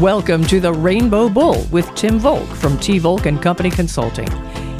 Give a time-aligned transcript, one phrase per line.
[0.00, 4.28] Welcome to the Rainbow Bull with Tim Volk from T Volk and Company Consulting.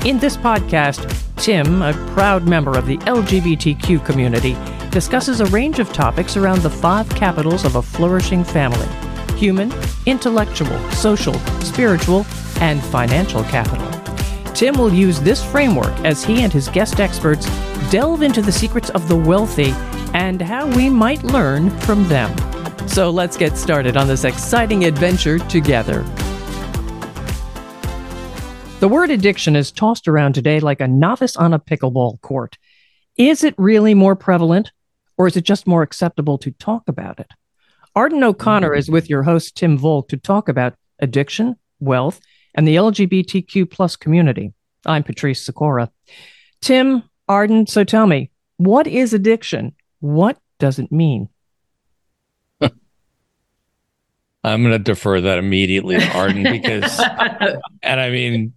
[0.05, 4.55] In this podcast, Tim, a proud member of the LGBTQ community,
[4.91, 8.87] discusses a range of topics around the five capitals of a flourishing family
[9.39, 9.73] human,
[10.05, 12.27] intellectual, social, spiritual,
[12.61, 13.91] and financial capital.
[14.53, 17.47] Tim will use this framework as he and his guest experts
[17.91, 19.71] delve into the secrets of the wealthy
[20.13, 22.37] and how we might learn from them.
[22.87, 26.03] So let's get started on this exciting adventure together.
[28.81, 32.57] The word addiction is tossed around today like a novice on a pickleball court.
[33.17, 34.73] Is it really more prevalent,
[35.17, 37.33] or is it just more acceptable to talk about it?
[37.95, 42.21] Arden O'Connor is with your host, Tim Volk, to talk about addiction, wealth,
[42.55, 44.53] and the LGBTQ plus community.
[44.85, 45.91] I'm Patrice Sikora.
[46.61, 49.75] Tim, Arden, so tell me, what is addiction?
[50.01, 51.29] What does it mean?
[54.47, 57.01] I'm going to defer that immediately to Arden because,
[57.83, 58.53] and I mean,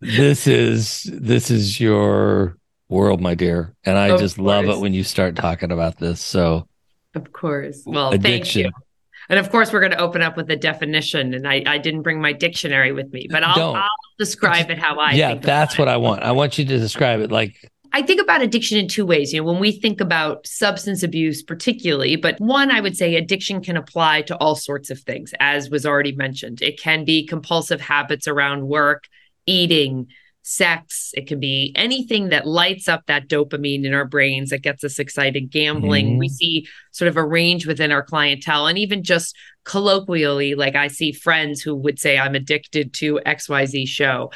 [0.00, 4.46] this is this is your world, my dear, and I of just course.
[4.46, 6.20] love it when you start talking about this.
[6.20, 6.66] So,
[7.14, 8.64] of course, well, addiction.
[8.64, 8.82] thank you.
[9.28, 11.32] And of course, we're going to open up with a definition.
[11.34, 14.96] And I, I didn't bring my dictionary with me, but I'll, I'll describe it how
[14.96, 15.12] I.
[15.12, 16.22] Yeah, that's what I want.
[16.24, 19.32] I want you to describe it like I think about addiction in two ways.
[19.32, 23.62] You know, when we think about substance abuse, particularly, but one, I would say addiction
[23.62, 26.62] can apply to all sorts of things, as was already mentioned.
[26.62, 29.04] It can be compulsive habits around work,
[29.46, 30.08] eating,
[30.42, 31.12] sex.
[31.14, 34.98] It can be anything that lights up that dopamine in our brains that gets us
[34.98, 35.50] excited.
[35.50, 36.10] Gambling.
[36.10, 36.18] Mm-hmm.
[36.18, 40.88] We see sort of a range within our clientele, and even just colloquially, like I
[40.88, 44.32] see friends who would say, I'm addicted to XYZ show.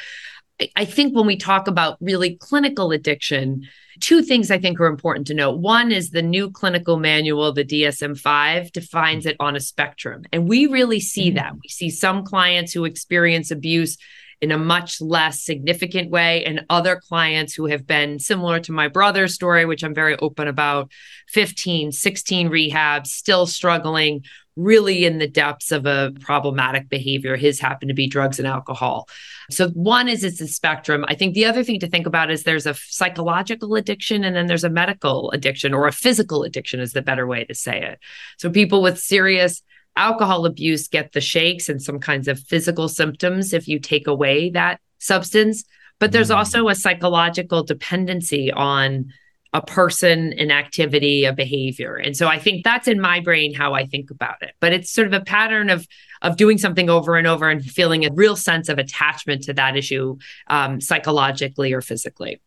[0.74, 3.68] I think when we talk about really clinical addiction,
[4.00, 5.58] two things I think are important to note.
[5.58, 10.24] One is the new clinical manual, the DSM 5, defines it on a spectrum.
[10.32, 11.36] And we really see mm-hmm.
[11.36, 11.52] that.
[11.54, 13.98] We see some clients who experience abuse
[14.40, 18.86] in a much less significant way, and other clients who have been similar to my
[18.86, 20.92] brother's story, which I'm very open about
[21.28, 24.25] 15, 16 rehabs, still struggling,
[24.56, 27.37] really in the depths of a problematic behavior.
[27.37, 29.09] His happened to be drugs and alcohol.
[29.50, 31.05] So, one is it's a spectrum.
[31.09, 34.47] I think the other thing to think about is there's a psychological addiction and then
[34.47, 38.00] there's a medical addiction or a physical addiction, is the better way to say it.
[38.39, 39.62] So, people with serious
[39.94, 44.50] alcohol abuse get the shakes and some kinds of physical symptoms if you take away
[44.50, 45.65] that substance.
[45.99, 46.37] But there's mm.
[46.37, 49.12] also a psychological dependency on
[49.56, 51.97] a person, an activity, a behavior.
[51.97, 54.53] And so I think that's in my brain how I think about it.
[54.61, 55.89] But it's sort of a pattern of
[56.21, 59.77] of doing something over and over and feeling a real sense of attachment to that
[59.77, 60.19] issue
[60.49, 62.41] um, psychologically or physically.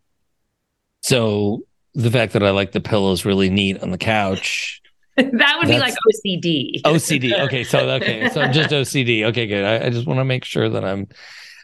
[1.01, 1.63] So
[1.95, 4.79] the fact that I like the pillows really neat on the couch.
[5.17, 6.81] that would be like OCD.
[6.83, 7.39] OCD.
[7.45, 7.63] Okay.
[7.63, 8.29] So okay.
[8.29, 9.23] So I'm just OCD.
[9.25, 9.65] Okay, good.
[9.65, 11.07] I, I just want to make sure that I'm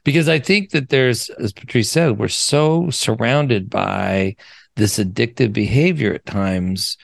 [0.04, 4.36] because I think that there's, as Patrice said, we're so surrounded by
[4.75, 6.97] this addictive behavior at times.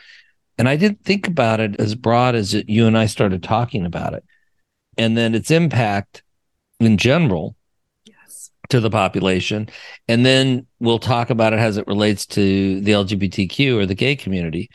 [0.58, 3.86] And I didn't think about it as broad as it, you and I started talking
[3.86, 4.24] about it.
[4.98, 6.24] And then its impact
[6.80, 7.56] in general
[8.06, 8.52] yes.
[8.70, 9.70] to the population.
[10.08, 14.16] And then we'll talk about it as it relates to the LGBTQ or the gay
[14.16, 14.70] community.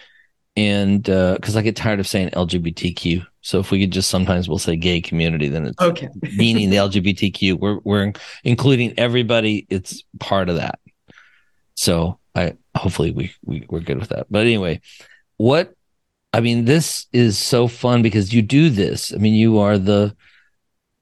[0.56, 3.26] And because uh, I get tired of saying LGBTQ.
[3.42, 6.08] So if we could just sometimes we'll say gay community, then it's okay.
[6.36, 7.58] meaning the LGBTQ.
[7.60, 8.12] We're we're
[8.42, 9.66] including everybody.
[9.68, 10.80] It's part of that.
[11.74, 14.26] So I hopefully we, we we're good with that.
[14.30, 14.80] But anyway,
[15.38, 15.74] what
[16.32, 19.12] I mean, this is so fun because you do this.
[19.12, 20.14] I mean, you are the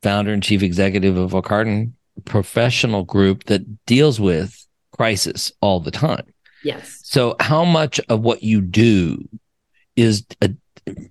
[0.03, 1.89] founder and chief executive of O'Connor
[2.25, 6.33] professional group that deals with crisis all the time.
[6.62, 7.00] Yes.
[7.03, 9.28] So, how much of what you do
[9.97, 10.51] is a,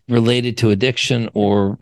[0.08, 1.78] related to addiction or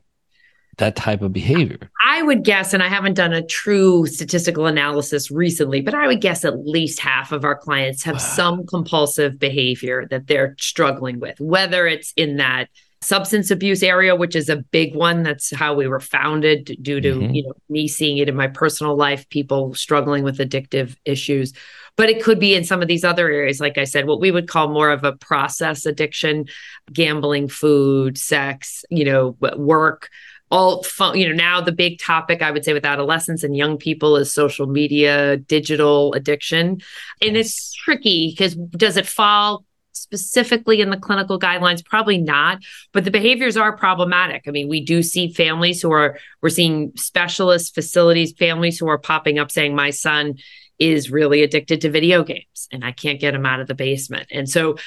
[0.78, 1.92] that type of behavior?
[2.06, 6.22] I would guess, and I haven't done a true statistical analysis recently, but I would
[6.22, 8.20] guess at least half of our clients have wow.
[8.20, 12.70] some compulsive behavior that they're struggling with, whether it's in that
[13.04, 17.14] substance abuse area which is a big one that's how we were founded due to
[17.14, 17.34] mm-hmm.
[17.34, 21.52] you know me seeing it in my personal life people struggling with addictive issues
[21.96, 24.30] but it could be in some of these other areas like i said what we
[24.30, 26.46] would call more of a process addiction
[26.94, 30.10] gambling food sex you know work
[30.52, 33.78] all fun, you know, now the big topic I would say with adolescents and young
[33.78, 36.82] people is social media, digital addiction.
[37.22, 37.48] And yes.
[37.48, 41.86] it's tricky because does it fall specifically in the clinical guidelines?
[41.86, 42.60] Probably not,
[42.92, 44.44] but the behaviors are problematic.
[44.46, 48.98] I mean, we do see families who are, we're seeing specialist facilities, families who are
[48.98, 50.36] popping up saying, my son
[50.82, 54.28] is really addicted to video games and I can't get him out of the basement.
[54.32, 54.78] And so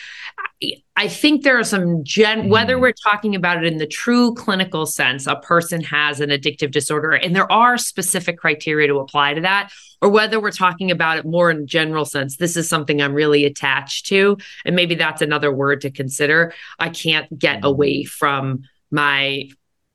[0.96, 2.80] I think there are some gen, whether mm.
[2.80, 7.12] we're talking about it in the true clinical sense, a person has an addictive disorder,
[7.12, 9.70] and there are specific criteria to apply to that,
[10.02, 13.44] or whether we're talking about it more in general sense, this is something I'm really
[13.44, 14.36] attached to.
[14.64, 16.52] And maybe that's another word to consider.
[16.78, 17.64] I can't get mm.
[17.64, 19.48] away from my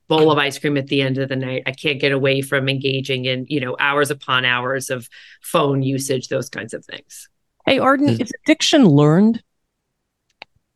[0.09, 1.63] bowl of ice cream at the end of the night.
[1.65, 5.07] I can't get away from engaging in, you know, hours upon hours of
[5.41, 7.29] phone usage, those kinds of things.
[7.65, 8.19] Hey, Arden, mm.
[8.19, 9.41] is addiction learned?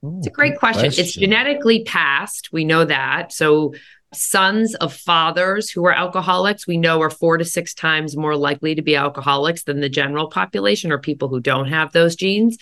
[0.03, 0.83] It's a great question.
[0.83, 1.03] question.
[1.03, 2.53] It's genetically passed.
[2.53, 3.33] We know that.
[3.33, 3.73] So,
[4.13, 8.75] sons of fathers who are alcoholics, we know are four to six times more likely
[8.75, 12.57] to be alcoholics than the general population or people who don't have those genes.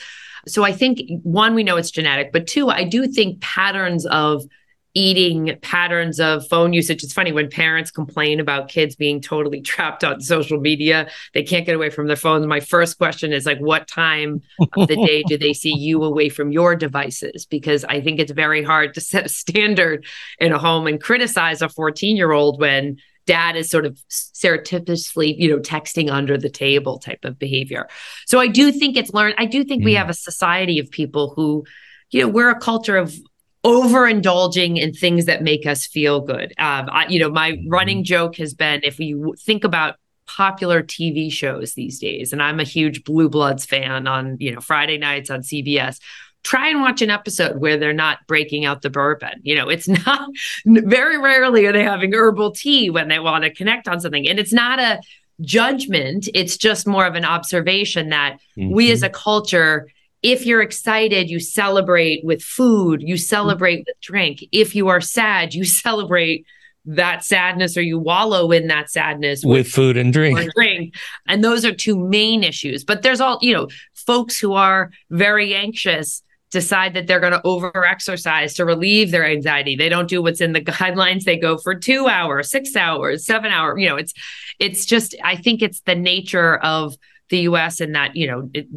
[0.48, 4.46] So, I think one, we know it's genetic, but two, I do think patterns of
[4.94, 7.04] eating patterns of phone usage.
[7.04, 11.66] It's funny when parents complain about kids being totally trapped on social media, they can't
[11.66, 12.46] get away from their phones.
[12.46, 14.42] My first question is like, what time
[14.78, 17.46] of the day do they see you away from your devices?
[17.46, 20.06] Because I think it's very hard to set a standard
[20.40, 22.98] in a home and criticize a 14 year old when
[23.28, 27.88] dad is sort of surreptitiously, you know, texting under the table type of behavior.
[28.26, 29.36] So I do think it's learned.
[29.38, 29.86] I do think mm.
[29.86, 31.64] we have a society of people who,
[32.10, 33.16] you know, we're a culture of
[33.64, 36.54] overindulging in things that make us feel good.
[36.58, 38.06] Um, I, you know, my running mm-hmm.
[38.06, 42.64] joke has been if we think about popular TV shows these days, and I'm a
[42.64, 46.00] huge Blue Bloods fan on, you know, Friday nights on CBS.
[46.44, 49.42] Try and watch an episode where they're not breaking out the bourbon.
[49.44, 50.30] You know, it's not
[50.66, 54.28] very rarely are they having herbal tea when they want to connect on something.
[54.28, 55.02] And it's not a
[55.42, 58.74] judgment, it's just more of an observation that mm-hmm.
[58.74, 59.88] we as a culture
[60.22, 63.22] if you're excited, you celebrate with food, you mm-hmm.
[63.22, 64.44] celebrate with drink.
[64.52, 66.46] If you are sad, you celebrate
[66.86, 70.52] that sadness or you wallow in that sadness with, with food and drink.
[70.56, 70.96] drink.
[71.28, 72.84] And those are two main issues.
[72.84, 77.42] But there's all, you know, folks who are very anxious decide that they're going to
[77.44, 79.76] over exercise to relieve their anxiety.
[79.76, 81.24] They don't do what's in the guidelines.
[81.24, 84.14] They go for 2 hours, 6 hours, 7 hours, you know, it's
[84.60, 86.96] it's just I think it's the nature of
[87.30, 88.68] the US and that, you know, it,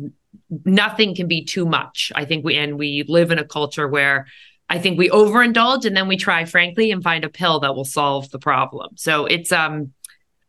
[0.65, 2.13] nothing can be too much.
[2.15, 4.27] I think we and we live in a culture where
[4.69, 7.85] I think we overindulge and then we try frankly and find a pill that will
[7.85, 8.97] solve the problem.
[8.97, 9.93] So it's um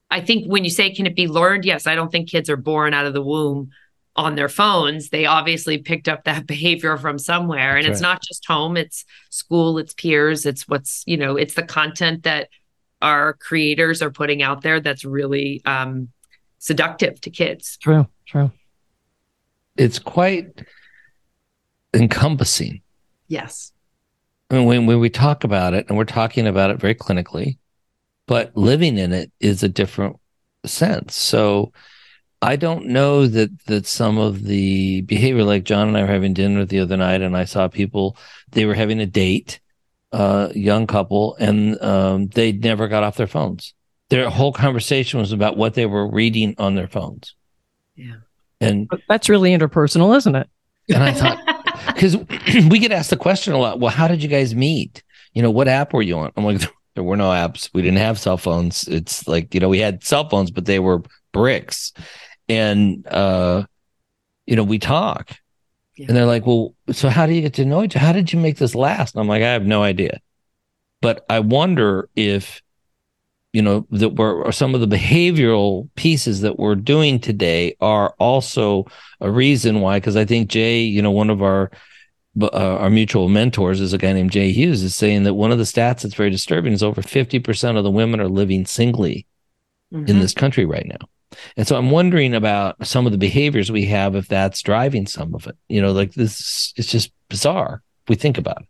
[0.10, 1.66] I think when you say can it be learned?
[1.66, 3.72] Yes, I don't think kids are born out of the womb
[4.16, 5.10] on their phones.
[5.10, 8.10] They obviously picked up that behavior from somewhere That's and it's right.
[8.10, 12.50] not just home, it's school, it's peers, it's what's, you know, it's the content that
[13.02, 16.10] our creators are putting out there that's really um
[16.60, 17.78] seductive to kids.
[17.78, 18.52] True, true
[19.75, 20.66] it's quite
[21.94, 22.81] encompassing.
[23.27, 23.72] Yes.
[24.50, 27.57] I mean, when, when we talk about it, and we're talking about it very clinically,
[28.27, 30.18] but living in it is a different
[30.66, 31.16] sense.
[31.16, 31.72] So
[32.42, 36.33] I don't know that that some of the behavior, like John and I were having
[36.33, 38.18] dinner the other night, and I saw people
[38.51, 39.60] they were having a date,
[40.12, 43.74] uh, young couple, and um, they never got off their phones.
[44.10, 47.36] Their whole conversation was about what they were reading on their phones.
[47.95, 48.18] Yeah.
[48.65, 50.50] And but that's really interpersonal, isn't it?
[50.94, 52.17] And I thought, because
[52.69, 55.03] we get asked the question a lot, well, how did you guys meet?
[55.33, 56.31] You know, what app were you on?
[56.35, 56.62] I'm like,
[56.95, 57.69] there were no apps.
[57.73, 58.88] We didn't have cell phones.
[58.88, 61.01] It's like, you know, we had cell phones, but they were
[61.33, 61.91] bricks.
[62.47, 63.65] And, uh,
[64.45, 65.35] you know, we talk.
[65.97, 66.07] Yeah.
[66.07, 68.06] And they're like, well, so how do you get to know each other?
[68.06, 69.15] How did you make this last?
[69.15, 70.19] And I'm like, I have no idea.
[71.01, 72.61] But I wonder if
[73.56, 78.85] you know that we're some of the behavioral pieces that we're doing today are also
[79.21, 81.71] a reason why because i think jay you know one of our
[82.42, 85.57] uh, our mutual mentors is a guy named jay hughes is saying that one of
[85.57, 89.26] the stats that's very disturbing is over 50% of the women are living singly
[89.94, 90.06] mm-hmm.
[90.06, 91.07] in this country right now.
[91.56, 95.33] And so i'm wondering about some of the behaviors we have if that's driving some
[95.33, 95.56] of it.
[95.69, 98.68] You know like this it's just bizarre we think about it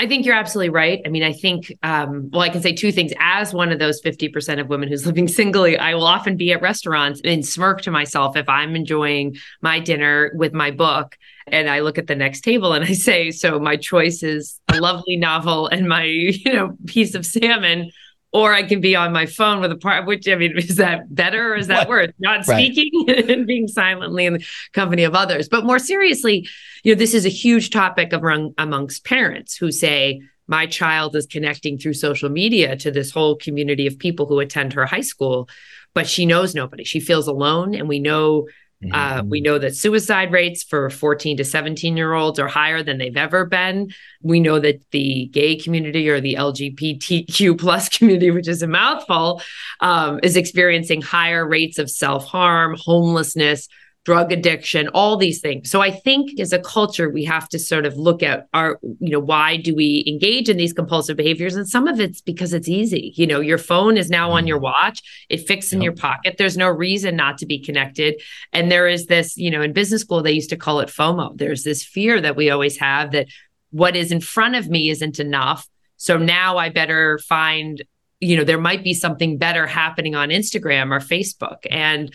[0.00, 1.02] I think you're absolutely right.
[1.04, 3.12] I mean, I think, um, well, I can say two things.
[3.20, 6.62] As one of those 50% of women who's living singly, I will often be at
[6.62, 11.80] restaurants and smirk to myself if I'm enjoying my dinner with my book and I
[11.80, 15.66] look at the next table and I say, so my choice is a lovely novel
[15.66, 17.90] and my, you know, piece of salmon
[18.32, 21.14] or I can be on my phone with a part, which I mean, is that
[21.14, 22.12] better or is that worse?
[22.20, 23.28] Not speaking right.
[23.28, 25.48] and being silently in the company of others.
[25.48, 26.48] But more seriously,
[26.82, 31.26] you know, this is a huge topic among amongst parents who say, my child is
[31.26, 35.48] connecting through social media to this whole community of people who attend her high school,
[35.94, 36.82] but she knows nobody.
[36.82, 37.74] She feels alone.
[37.74, 38.46] And we know
[38.82, 38.94] Mm-hmm.
[38.94, 42.96] Uh, we know that suicide rates for 14 to 17 year olds are higher than
[42.96, 43.90] they've ever been.
[44.22, 49.42] We know that the gay community or the LGBTQ plus community, which is a mouthful,
[49.80, 53.68] um, is experiencing higher rates of self harm, homelessness,
[54.10, 55.70] drug addiction, all these things.
[55.70, 59.08] So I think as a culture, we have to sort of look at our, you
[59.08, 61.54] know, why do we engage in these compulsive behaviors?
[61.54, 63.12] And some of it's because it's easy.
[63.14, 64.62] You know, your phone is now on your mm.
[64.62, 65.84] watch, it fits in yep.
[65.84, 66.34] your pocket.
[66.38, 68.20] There's no reason not to be connected.
[68.52, 71.38] And there is this, you know, in business school, they used to call it FOMO.
[71.38, 73.28] There's this fear that we always have that
[73.70, 75.68] what is in front of me isn't enough.
[75.98, 77.84] So now I better find,
[78.18, 81.58] you know, there might be something better happening on Instagram or Facebook.
[81.70, 82.12] And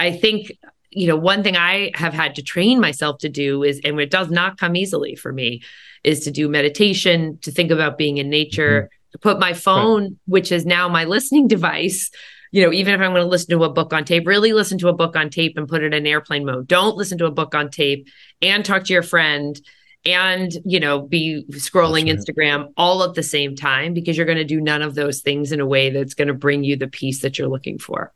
[0.00, 0.50] I think
[0.96, 4.10] you know, one thing I have had to train myself to do is, and it
[4.10, 5.62] does not come easily for me,
[6.02, 9.12] is to do meditation, to think about being in nature, mm-hmm.
[9.12, 10.12] to put my phone, right.
[10.24, 12.10] which is now my listening device,
[12.50, 14.78] you know, even if I'm going to listen to a book on tape, really listen
[14.78, 16.66] to a book on tape and put it in airplane mode.
[16.66, 18.08] Don't listen to a book on tape
[18.40, 19.60] and talk to your friend
[20.06, 22.16] and, you know, be scrolling right.
[22.16, 25.52] Instagram all at the same time because you're going to do none of those things
[25.52, 28.14] in a way that's going to bring you the peace that you're looking for.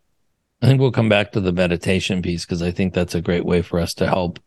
[0.63, 3.45] I think we'll come back to the meditation piece because I think that's a great
[3.45, 4.39] way for us to help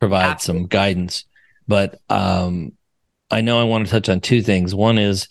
[0.00, 0.62] provide Absolutely.
[0.62, 1.24] some guidance.
[1.68, 2.72] But um,
[3.30, 4.74] I know I want to touch on two things.
[4.74, 5.28] One is,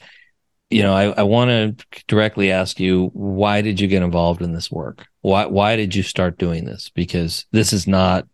[0.70, 4.54] you know, I, I want to directly ask you, why did you get involved in
[4.54, 5.06] this work?
[5.22, 6.90] Why why did you start doing this?
[6.90, 8.28] Because this is not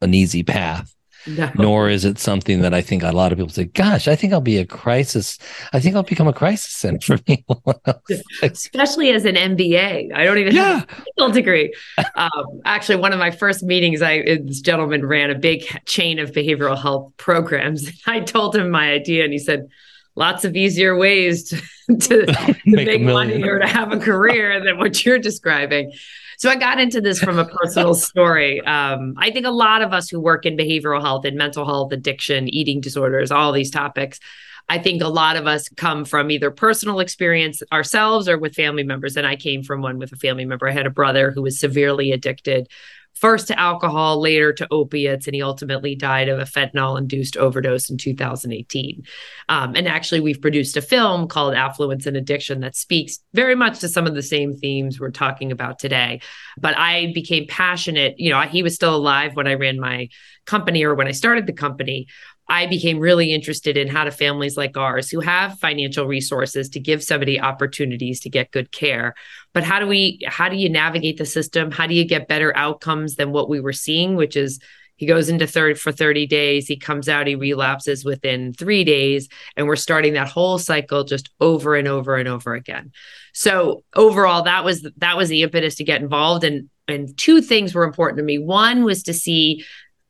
[0.00, 0.93] an easy path.
[1.26, 1.50] No.
[1.54, 4.32] Nor is it something that I think a lot of people say, gosh, I think
[4.32, 5.38] I'll be a crisis.
[5.72, 7.62] I think I'll become a crisis center for people.
[8.42, 10.14] Especially as an MBA.
[10.14, 10.80] I don't even yeah.
[10.80, 11.74] have a legal degree.
[12.16, 16.32] Um, actually, one of my first meetings, I this gentleman ran a big chain of
[16.32, 17.90] behavioral health programs.
[18.06, 19.68] I told him my idea and he said,
[20.16, 21.56] lots of easier ways to,
[21.98, 25.92] to, make, make money or to have a career than what you're describing.
[26.38, 28.60] So I got into this from a personal story.
[28.62, 31.92] Um, I think a lot of us who work in behavioral health and mental health,
[31.92, 34.20] addiction, eating disorders, all these topics,
[34.68, 38.82] I think a lot of us come from either personal experience ourselves or with family
[38.82, 39.16] members.
[39.16, 40.68] And I came from one with a family member.
[40.68, 42.68] I had a brother who was severely addicted
[43.14, 47.88] first to alcohol, later to opiates, and he ultimately died of a fentanyl induced overdose
[47.88, 49.02] in 2018.
[49.48, 53.78] Um, and actually, we've produced a film called Affluence and Addiction that speaks very much
[53.80, 56.20] to some of the same themes we're talking about today.
[56.58, 60.08] But I became passionate, you know, he was still alive when I ran my
[60.44, 62.06] company or when I started the company.
[62.48, 66.80] I became really interested in how do families like ours who have financial resources to
[66.80, 69.14] give somebody opportunities to get good care.
[69.54, 71.70] But how do we how do you navigate the system?
[71.70, 74.60] How do you get better outcomes than what we were seeing, which is
[74.96, 79.28] he goes into third for 30 days, he comes out, he relapses within 3 days,
[79.56, 82.92] and we're starting that whole cycle just over and over and over again.
[83.32, 87.74] So, overall that was that was the impetus to get involved and and two things
[87.74, 88.38] were important to me.
[88.38, 89.64] One was to see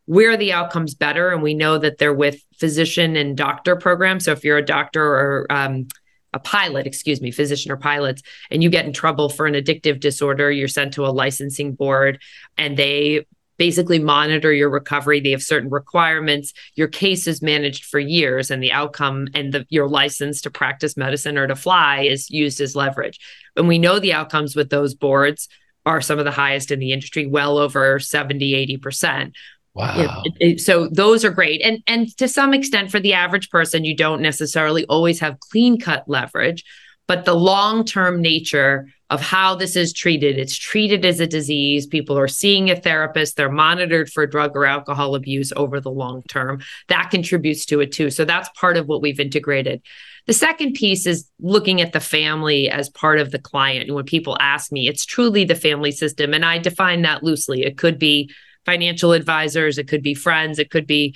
[0.06, 4.24] where are the outcomes better and we know that they're with physician and doctor programs.
[4.24, 5.88] So if you're a doctor or um,
[6.32, 10.00] a pilot excuse me physician or pilots and you get in trouble for an addictive
[10.00, 12.20] disorder you're sent to a licensing board
[12.58, 13.24] and they
[13.56, 15.20] basically monitor your recovery.
[15.20, 16.52] They have certain requirements.
[16.74, 20.96] Your case is managed for years and the outcome and the, your license to practice
[20.96, 23.20] medicine or to fly is used as leverage.
[23.56, 25.48] And we know the outcomes with those boards
[25.86, 29.32] are some of the highest in the industry well over 70 80%
[29.74, 30.22] Wow.
[30.24, 31.60] It, it, so those are great.
[31.62, 35.80] And and to some extent for the average person you don't necessarily always have clean
[35.80, 36.64] cut leverage,
[37.08, 41.86] but the long-term nature of how this is treated, it's treated as a disease.
[41.86, 46.22] People are seeing a therapist, they're monitored for drug or alcohol abuse over the long
[46.28, 46.62] term.
[46.88, 48.10] That contributes to it too.
[48.10, 49.82] So that's part of what we've integrated.
[50.26, 53.88] The second piece is looking at the family as part of the client.
[53.88, 56.32] And when people ask me, it's truly the family system.
[56.32, 57.62] And I define that loosely.
[57.62, 58.30] It could be
[58.64, 61.14] financial advisors, it could be friends, it could be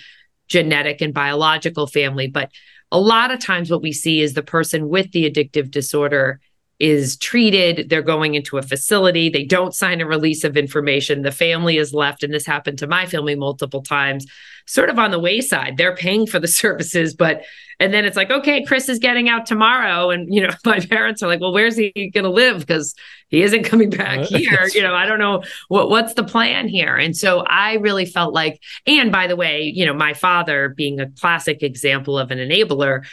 [0.48, 2.28] genetic and biological family.
[2.28, 2.50] But
[2.90, 6.40] a lot of times, what we see is the person with the addictive disorder
[6.78, 7.88] is treated.
[7.88, 9.28] They're going into a facility.
[9.28, 11.22] They don't sign a release of information.
[11.22, 12.22] The family is left.
[12.22, 14.26] And this happened to my family multiple times,
[14.66, 15.76] sort of on the wayside.
[15.76, 17.42] They're paying for the services, but,
[17.80, 20.10] and then it's like, okay, Chris is getting out tomorrow.
[20.10, 22.60] And, you know, my parents are like, well, where's he going to live?
[22.60, 22.94] Because
[23.28, 24.68] he isn't coming back here.
[24.72, 26.96] you know, I don't know what, what's the plan here.
[26.96, 31.00] And so I really felt like, and by the way, you know, my father being
[31.00, 33.04] a classic example of an enabler,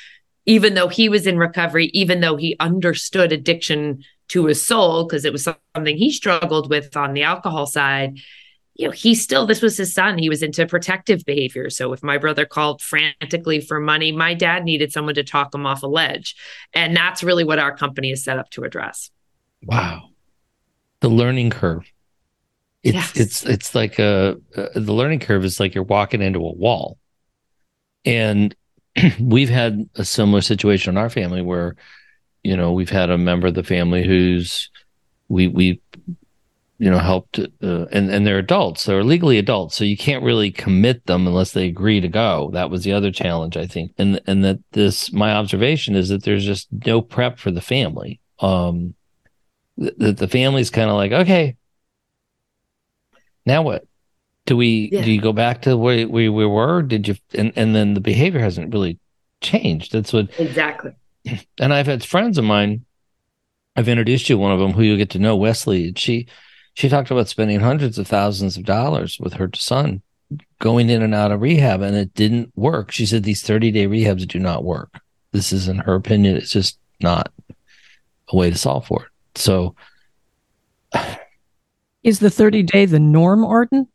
[0.46, 5.25] even though he was in recovery, even though he understood addiction to his soul, because
[5.25, 8.18] it was something he struggled with on the alcohol side,
[8.75, 10.18] you know, he still, this was his son.
[10.18, 11.70] He was into protective behavior.
[11.70, 15.66] So if my brother called frantically for money, my dad needed someone to talk him
[15.66, 16.36] off a ledge.
[16.74, 19.12] And that's really what our company is set up to address.
[19.64, 20.10] Wow.
[21.00, 21.90] The learning curve
[22.86, 23.18] it's Yes.
[23.18, 27.00] it's it's like a, a the learning curve is like you're walking into a wall
[28.06, 28.56] and
[29.20, 31.75] we've had a similar situation in our family where
[32.44, 34.70] you know we've had a member of the family who's
[35.28, 35.82] we we
[36.78, 38.86] you know helped uh, and and they're adults.
[38.86, 42.50] They're legally adults so you can't really commit them unless they agree to go.
[42.54, 43.94] That was the other challenge i think.
[43.98, 48.20] And and that this my observation is that there's just no prep for the family.
[48.40, 48.94] Um
[49.78, 51.58] that the family's kind of like okay
[53.46, 53.86] now what
[54.46, 55.04] do we Yeah.
[55.04, 58.02] do you go back to where we, we were did you and and then the
[58.02, 59.00] behavior hasn't really
[59.42, 60.92] changed that's what Exactly.
[61.60, 62.86] and I've had friends of mine.
[63.75, 65.88] I've introduced you one of them who you get to know, Wesley.
[65.90, 66.28] and She
[66.75, 70.02] she talked about spending hundreds of thousands of dollars with her son,
[70.60, 72.92] going in and out of rehab, and it didn't work.
[72.92, 75.00] She said these thirty day rehabs do not work.
[75.32, 77.32] This is, in her opinion, it's just not
[78.30, 79.10] a way to solve for it.
[79.40, 79.75] So
[82.04, 83.88] Is the 30 day the norm, Arden?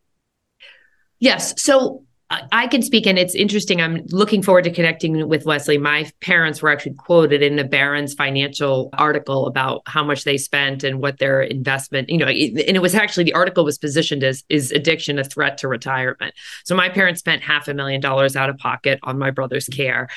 [1.21, 1.61] Yes.
[1.63, 3.83] So I can speak, and it's interesting.
[3.83, 5.79] I'm looking forward to connecting with Wesley.
[5.79, 10.85] My parents were actually quoted in the Barron's financial article about how much they spent
[10.85, 14.45] and what their investment, you know, and it was actually the article was positioned as
[14.49, 16.33] is addiction a threat to retirement.
[16.65, 20.09] So my parents spent half a million dollars out of pocket on my brother's care.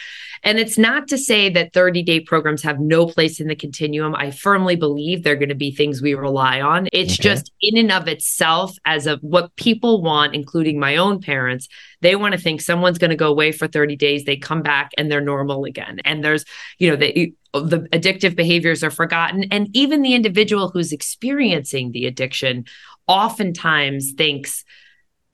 [0.44, 4.14] And it's not to say that 30 day programs have no place in the continuum.
[4.14, 6.90] I firmly believe they're going to be things we rely on.
[6.94, 7.24] It's Okay.
[7.24, 11.68] just in and of itself as of what people want, including my own parents.
[12.04, 14.92] They want to think someone's going to go away for 30 days, they come back
[14.98, 16.00] and they're normal again.
[16.06, 16.46] And there's,
[16.78, 19.46] you know, the, the addictive behaviors are forgotten.
[19.52, 22.66] And even the individual who's experiencing the addiction
[23.08, 24.64] oftentimes thinks,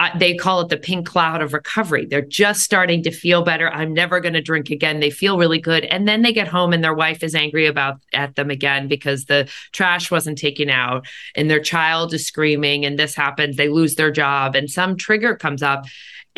[0.02, 2.06] uh, they call it the pink cloud of recovery.
[2.06, 3.70] They're just starting to feel better.
[3.70, 5.02] I'm never going to drink again.
[5.02, 5.84] They feel really good.
[5.86, 9.26] And then they get home and their wife is angry about at them again because
[9.26, 13.58] the trash wasn't taken out and their child is screaming and this happens.
[13.58, 15.86] They lose their job and some trigger comes up.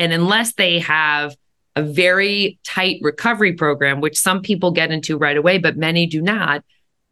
[0.01, 1.37] And unless they have
[1.75, 6.23] a very tight recovery program, which some people get into right away, but many do
[6.23, 6.63] not,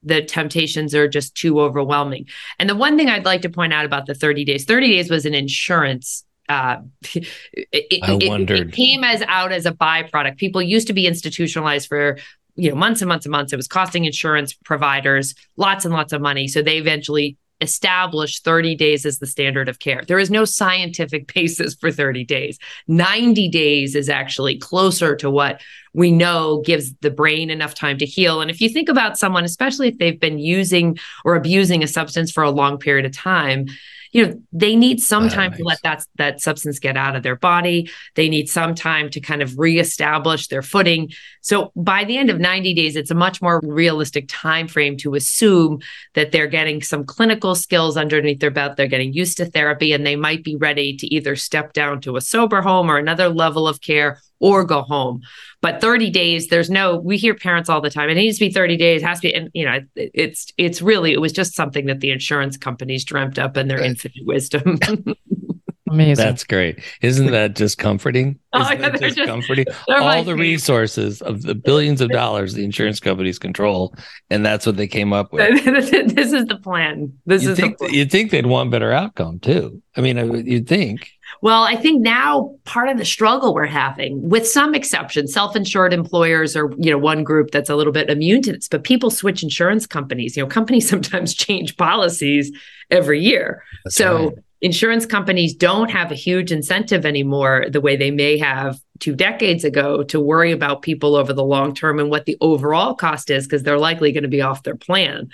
[0.02, 2.26] the temptations are just too overwhelming.
[2.58, 5.10] And the one thing I'd like to point out about the 30 days 30 days
[5.12, 6.26] was an insurance.
[6.50, 6.78] Uh,
[7.14, 8.50] it, I it-.
[8.50, 10.38] It came as out as a byproduct.
[10.38, 12.18] People used to be institutionalized for
[12.56, 13.54] you know months and months and months.
[13.54, 16.48] It was costing insurance providers lots and lots of money.
[16.48, 20.04] So they eventually established 30 days as the standard of care.
[20.08, 22.58] There is no scientific basis for 30 days.
[22.88, 25.62] 90 days is actually closer to what
[25.94, 28.42] we know gives the brain enough time to heal.
[28.42, 32.32] And if you think about someone, especially if they've been using or abusing a substance
[32.32, 33.66] for a long period of time,
[34.12, 37.24] you know, they need some That time to let that that substance get out of
[37.24, 37.90] their body.
[38.16, 41.12] They need some time to kind of reestablish their footing.
[41.42, 45.16] So by the end of 90 days, it's a much more realistic time frame to
[45.16, 45.80] assume
[46.16, 48.78] that they're getting some clinical skills underneath their belt.
[48.78, 52.16] They're getting used to therapy and they might be ready to either step down to
[52.16, 55.22] a sober home or another level of care or go home.
[55.62, 58.52] But 30 days, there's no, we hear parents all the time, it needs to be
[58.54, 61.56] 30 days, has to be, and you know, it- it's, it's really, it was just
[61.56, 63.90] something that the insurance companies dreamt up in their Right.
[63.92, 64.80] infinite wisdom.
[65.92, 66.24] Amazing.
[66.24, 66.84] that's great.
[67.02, 68.38] Isn't that just comforting?
[68.54, 69.66] Oh, Isn't yeah, that just just- comforting?
[69.90, 73.94] All my the resources of the billions of dollars the insurance companies control,
[74.32, 75.64] and that's what they came up with.
[75.66, 77.14] this is the plan.
[77.28, 77.94] This You'd is think the plan.
[77.94, 79.82] you'd think they'd want better outcome too.
[79.96, 81.12] I mean, you'd think.
[81.42, 86.56] Well, I think now part of the struggle we're having, with some exceptions, self-insured employers
[86.56, 89.42] are, you know, one group that's a little bit immune to this, but people switch
[89.42, 90.36] insurance companies.
[90.36, 92.52] You know, companies sometimes change policies
[92.92, 93.64] every year.
[93.86, 94.34] That's so right.
[94.62, 99.64] insurance companies don't have a huge incentive anymore the way they may have two decades
[99.64, 103.46] ago to worry about people over the long term and what the overall cost is
[103.46, 105.30] because they're likely going to be off their plan.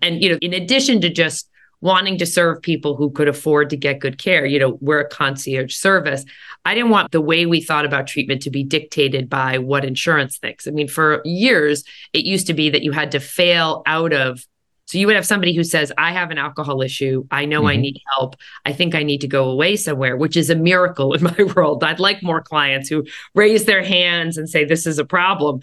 [0.00, 1.49] And you know, in addition to just
[1.80, 5.08] wanting to serve people who could afford to get good care, you know, we're a
[5.08, 6.24] concierge service.
[6.64, 10.36] I didn't want the way we thought about treatment to be dictated by what insurance
[10.38, 10.68] thinks.
[10.68, 14.44] I mean, for years it used to be that you had to fail out of
[14.86, 17.24] so you would have somebody who says, I have an alcohol issue.
[17.30, 17.80] I know I Mhm.
[17.80, 18.34] need help.
[18.66, 21.84] I think I need to go away somewhere, which is a miracle in my world.
[21.84, 25.60] I'd like more clients who raise their hands and say, This is a problem.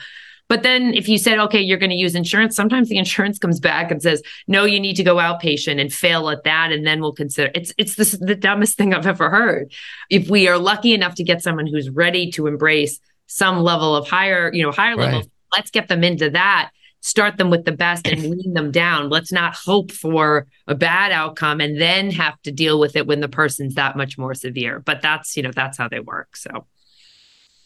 [0.50, 3.60] But then if you said, okay, you're going to use insurance, sometimes the insurance comes
[3.60, 6.72] back and says, no, you need to go outpatient and fail at that.
[6.72, 9.74] And then we'll consider it's it's this, the dumbest thing I've ever heard.
[10.10, 14.08] If we are lucky enough to get someone who's ready to embrace some level of
[14.08, 15.06] higher, you know, higher Right.
[15.12, 19.10] levels, let's get them into that start them with the best and wean them down.
[19.10, 23.22] Let's not hope for a bad outcome and then have to deal with it when
[23.22, 24.80] the person's that much more severe.
[24.80, 26.36] But that's, you know, that's how they work.
[26.36, 26.66] So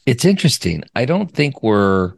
[0.05, 0.83] It's interesting.
[0.95, 2.13] I don't think we're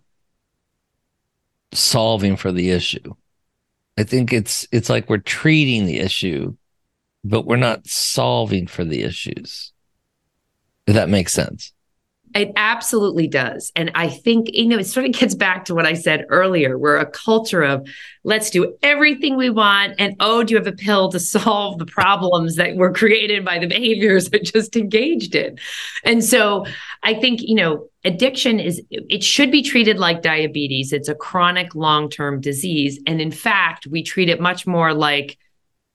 [1.76, 3.14] solving for the issue.
[3.98, 6.56] I think it's it's like we're treating the issue
[7.24, 9.72] but we're not solving for the issues.
[10.86, 11.73] If that makes sense.
[12.34, 13.72] It absolutely does.
[13.76, 16.78] And I think, you know, it sort of gets back to what I said earlier.
[16.78, 17.88] We're a culture of
[18.24, 19.96] let's do everything we want.
[20.00, 23.60] And oh, do you have a pill to solve the problems that were created by
[23.60, 25.58] the behaviors that just engaged in?
[26.04, 26.66] And so
[27.04, 30.92] I think, you know, addiction is, it should be treated like diabetes.
[30.94, 33.00] It's a chronic long term disease.
[33.08, 35.38] And in fact, we treat it much more like,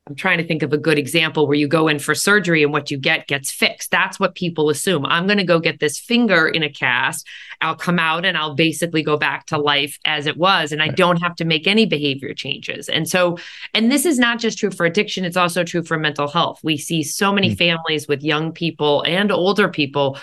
[0.09, 2.73] I'm trying to think of a good example where you go in for surgery and
[2.73, 3.91] what you get gets fixed.
[3.91, 5.05] That's what people assume.
[5.05, 7.27] I'm going to go get this finger in a cast.
[7.61, 10.73] I'll come out and I'll basically go back to life as it was.
[10.73, 12.89] And I don't have to make any behavior changes.
[12.89, 13.37] And so,
[13.75, 16.61] and this is not just true for addiction, it's also true for mental health.
[16.63, 17.57] We see so many mm-hmm.
[17.57, 20.19] families with young people and older people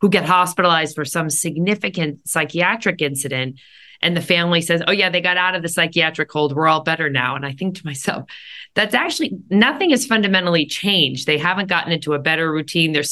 [0.00, 3.60] who get hospitalized for some significant psychiatric incident
[4.00, 6.54] and the family says, "Oh yeah, they got out of the psychiatric hold.
[6.54, 8.24] We're all better now." And I think to myself,
[8.74, 11.26] that's actually nothing has fundamentally changed.
[11.26, 12.92] They haven't gotten into a better routine.
[12.92, 13.04] Their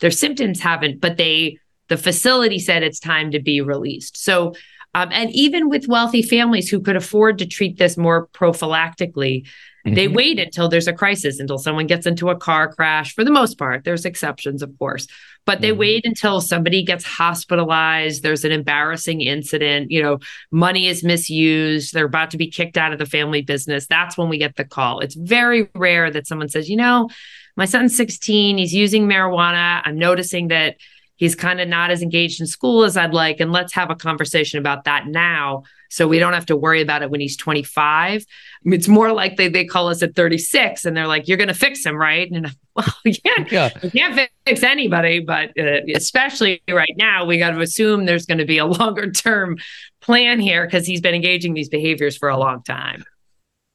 [0.00, 4.16] their symptoms haven't, but they the facility said it's time to be released.
[4.22, 4.54] So
[4.94, 9.44] um, and even with wealthy families who could afford to treat this more prophylactically,
[9.86, 9.94] Mm-hmm.
[9.94, 13.14] They wait until there's a crisis, until someone gets into a car crash.
[13.14, 15.06] For the most part, there's exceptions, of course,
[15.46, 15.80] but they mm-hmm.
[15.80, 18.22] wait until somebody gets hospitalized.
[18.22, 19.90] There's an embarrassing incident.
[19.90, 20.18] You know,
[20.50, 21.92] money is misused.
[21.92, 23.86] They're about to be kicked out of the family business.
[23.86, 25.00] That's when we get the call.
[25.00, 27.10] It's very rare that someone says, you know,
[27.56, 28.58] my son's 16.
[28.58, 29.82] He's using marijuana.
[29.84, 30.76] I'm noticing that
[31.16, 33.40] he's kind of not as engaged in school as I'd like.
[33.40, 35.62] And let's have a conversation about that now
[35.94, 38.26] so we don't have to worry about it when he's 25.
[38.64, 41.54] It's more like they, they call us at 36 and they're like, you're going to
[41.54, 42.28] fix him, right?
[42.32, 43.70] And well, yeah, yeah.
[43.80, 48.38] you can't fix anybody, but uh, especially right now, we got to assume there's going
[48.38, 49.56] to be a longer term
[50.00, 53.04] plan here because he's been engaging these behaviors for a long time.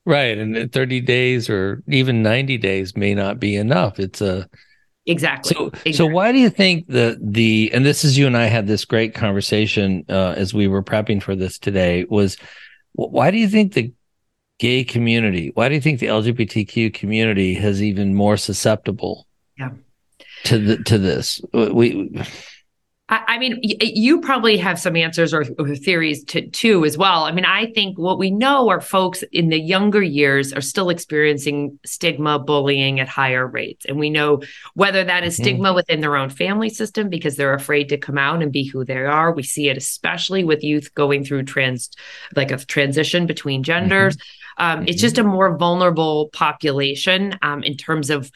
[0.06, 0.38] Right.
[0.38, 3.98] And 30 days or even 90 days may not be enough.
[3.98, 4.50] It's a,
[5.10, 5.56] Exactly.
[5.56, 5.94] So, exactly.
[5.94, 8.86] so why do you think the the and this is you and I had this
[8.86, 12.38] great conversation uh, as we were prepping for this today was
[12.94, 13.92] why do you think the
[14.60, 19.26] gay community, why do you think the LGBTQ community has even more susceptible
[19.58, 19.72] yeah.
[20.44, 21.42] to the to this?
[21.54, 22.28] We I,
[23.12, 27.24] I mean, you probably have some answers or, or theories to, too as well.
[27.24, 30.90] I mean, I think what we know are folks in the younger years are still
[30.90, 34.44] experiencing stigma, bullying at higher rates, and we know
[34.76, 35.44] whether that is mm-hmm.
[35.44, 38.86] stigma within their own family system because they're afraid to come out and be who
[38.86, 39.34] they are.
[39.34, 41.90] We see it especially with youth going through trans,
[42.36, 44.18] like a transition between genders.
[44.18, 44.64] Mm-hmm.
[44.64, 44.88] Um, mm-hmm.
[44.88, 48.32] It's just a more vulnerable population um, in terms of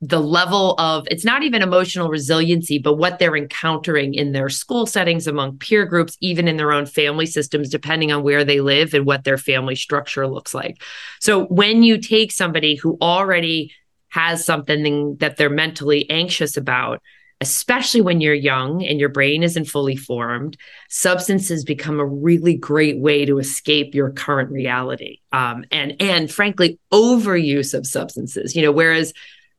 [0.00, 4.86] the level of it's not even emotional resiliency, but what they're encountering in their school
[4.86, 8.94] settings, among peer groups, even in their own family systems, depending on where they live
[8.94, 10.80] and what their family structure looks like.
[11.20, 13.72] So when you take somebody who already
[14.10, 17.02] has something that they're mentally anxious about,
[17.40, 20.56] especially when you're young and your brain isn't fully formed,
[20.88, 25.20] substances become a really great way to escape your current reality.
[25.32, 28.56] Um, and and frankly, overuse of substances.
[28.56, 29.12] You know, whereas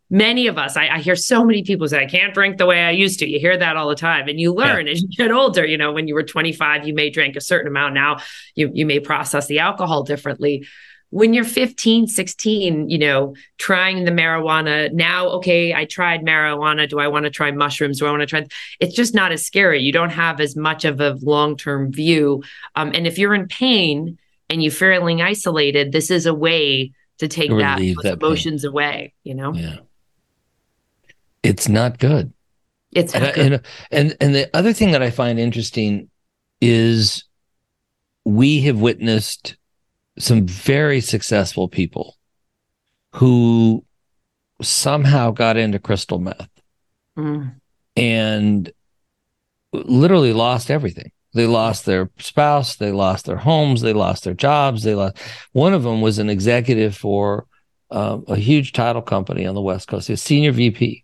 [0.10, 2.82] many of us, I, I, hear so many people say, I can't drink the way
[2.82, 3.28] I used to.
[3.28, 4.28] You hear that all the time.
[4.28, 4.94] And you learn yeah.
[4.94, 7.68] as you get older, you know, when you were 25, you may drink a certain
[7.68, 7.94] amount.
[7.94, 8.20] Now
[8.56, 10.68] you, you may process the alcohol differently.
[11.12, 16.88] When you're 15, 16, you know, trying the marijuana now, okay, I tried marijuana.
[16.88, 18.00] Do I want to try mushrooms?
[18.00, 18.46] Do I want to try?
[18.80, 19.82] It's just not as scary.
[19.82, 22.44] You don't have as much of a long term view.
[22.76, 24.20] Um, and if you're in pain
[24.50, 28.70] and you're feeling isolated, this is a way to take that, that emotions pain.
[28.70, 29.54] away, you know?
[29.56, 29.78] Yeah
[31.44, 32.34] it's not good.
[32.92, 36.10] It's and, and, and and the other thing that I find interesting
[36.60, 37.24] is
[38.26, 39.56] we have witnessed
[40.18, 42.18] some very successful people
[43.14, 43.86] who
[44.62, 46.50] somehow got into crystal meth
[47.18, 47.54] mm.
[47.96, 48.72] and
[49.72, 51.12] literally lost everything.
[51.34, 54.84] They lost their spouse, they lost their homes, they lost their jobs.
[54.84, 55.18] They lost.
[55.52, 57.46] One of them was an executive for
[57.92, 60.10] uh, a huge title company on the West Coast.
[60.10, 61.04] Was senior VP,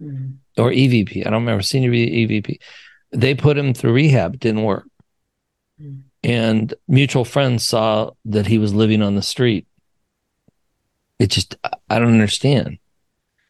[0.00, 0.60] mm-hmm.
[0.60, 1.26] or EVP.
[1.26, 2.58] I don't remember senior EVP.
[3.12, 4.38] They put him through rehab.
[4.38, 4.88] Didn't work.
[5.80, 6.00] Mm-hmm.
[6.24, 9.66] And mutual friends saw that he was living on the street.
[11.18, 11.56] It just,
[11.88, 12.78] I don't understand.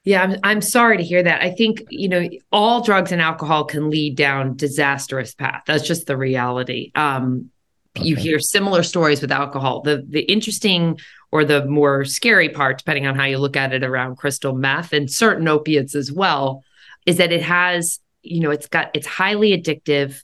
[0.04, 1.42] Yeah, I'm, I'm sorry to hear that.
[1.42, 5.62] I think, you know, all drugs and alcohol can lead down disastrous path.
[5.66, 6.92] That's just the reality.
[6.94, 7.50] Um,
[7.96, 8.06] okay.
[8.06, 9.80] You hear similar stories with alcohol.
[9.80, 11.00] The the interesting
[11.32, 14.92] or the more scary part, depending on how you look at it around crystal meth
[14.92, 16.62] and certain opiates as well,
[17.04, 20.22] is that it has, you know, it's got, it's highly addictive.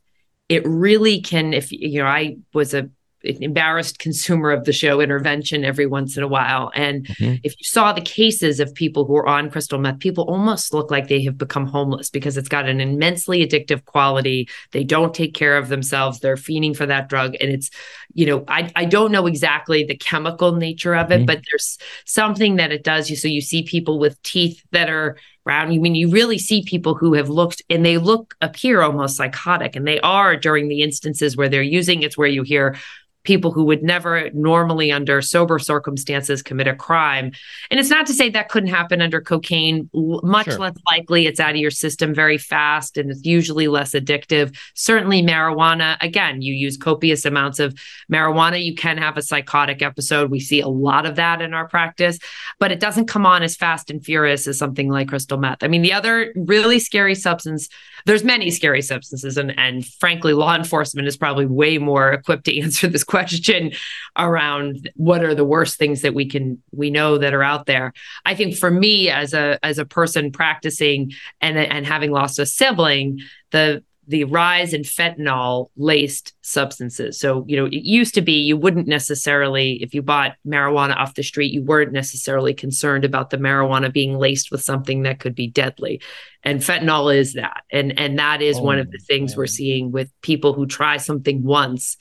[0.49, 2.89] It really can, if, you know, I was a
[3.25, 6.71] embarrassed consumer of the show intervention every once in a while.
[6.75, 7.37] And mm-hmm.
[7.43, 10.91] if you saw the cases of people who are on crystal meth, people almost look
[10.91, 14.49] like they have become homeless because it's got an immensely addictive quality.
[14.73, 16.21] They don't take care of themselves.
[16.21, 17.37] They're fiending for that drug.
[17.41, 17.71] And it's,
[18.15, 21.27] you know, I, I don't know exactly the chemical nature of it, mm-hmm.
[21.27, 23.17] but there's something that it does you.
[23.17, 25.73] So you see people with teeth that are brown.
[25.73, 29.77] I mean, you really see people who have looked and they look appear almost psychotic,
[29.77, 32.77] and they are during the instances where they're using it's where you hear
[33.25, 37.33] people who would never normally under sober circumstances commit a crime.
[37.71, 39.89] And it's not to say that couldn't happen under cocaine.
[39.93, 40.59] Much sure.
[40.59, 44.57] less likely it's out of your system very fast and it's usually less addictive.
[44.75, 47.79] Certainly marijuana again you use copious amounts of
[48.13, 48.63] marijuana.
[48.63, 50.31] You can have a psychotic episode.
[50.31, 52.19] We see a lot of that in our practice
[52.59, 55.63] but it doesn't come on as fast and furious as something like crystal meth.
[55.63, 57.69] I mean the other really scary substance
[58.05, 62.61] there's many scary substances and and frankly law enforcement is probably way more equipped to
[62.61, 63.73] answer this question
[64.17, 67.93] around what are the worst things that we can we know that are out there
[68.25, 72.47] i think for me as a as a person practicing and and having lost a
[72.47, 73.21] sibling
[73.51, 77.19] the the rise in fentanyl laced substances.
[77.21, 81.15] So, you know, it used to be you wouldn't necessarily, if you bought marijuana off
[81.15, 85.35] the street, you weren't necessarily concerned about the marijuana being laced with something that could
[85.35, 86.03] be deadly.
[86.43, 87.63] And fentanyl is that.
[87.71, 89.39] And and that is oh, one of the oh, things man.
[89.39, 91.97] we're seeing with people who try something once,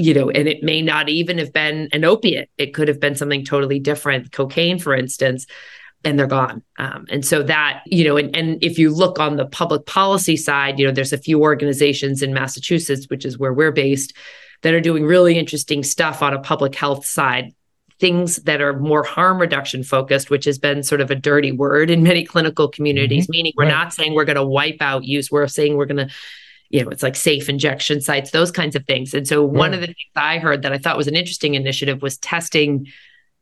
[0.00, 2.50] you know, and it may not even have been an opiate.
[2.58, 5.46] It could have been something totally different, cocaine, for instance
[6.04, 6.62] and they're gone.
[6.78, 10.36] Um, and so that, you know, and, and if you look on the public policy
[10.36, 14.14] side, you know, there's a few organizations in Massachusetts, which is where we're based,
[14.62, 17.52] that are doing really interesting stuff on a public health side.
[17.98, 21.90] Things that are more harm reduction focused, which has been sort of a dirty word
[21.90, 23.32] in many clinical communities, mm-hmm.
[23.32, 23.70] meaning we're right.
[23.70, 26.14] not saying we're going to wipe out use, we're saying we're going to
[26.70, 29.12] you know, it's like safe injection sites, those kinds of things.
[29.12, 32.00] And so, one of the things I heard that I thought was an interesting initiative
[32.00, 32.86] was testing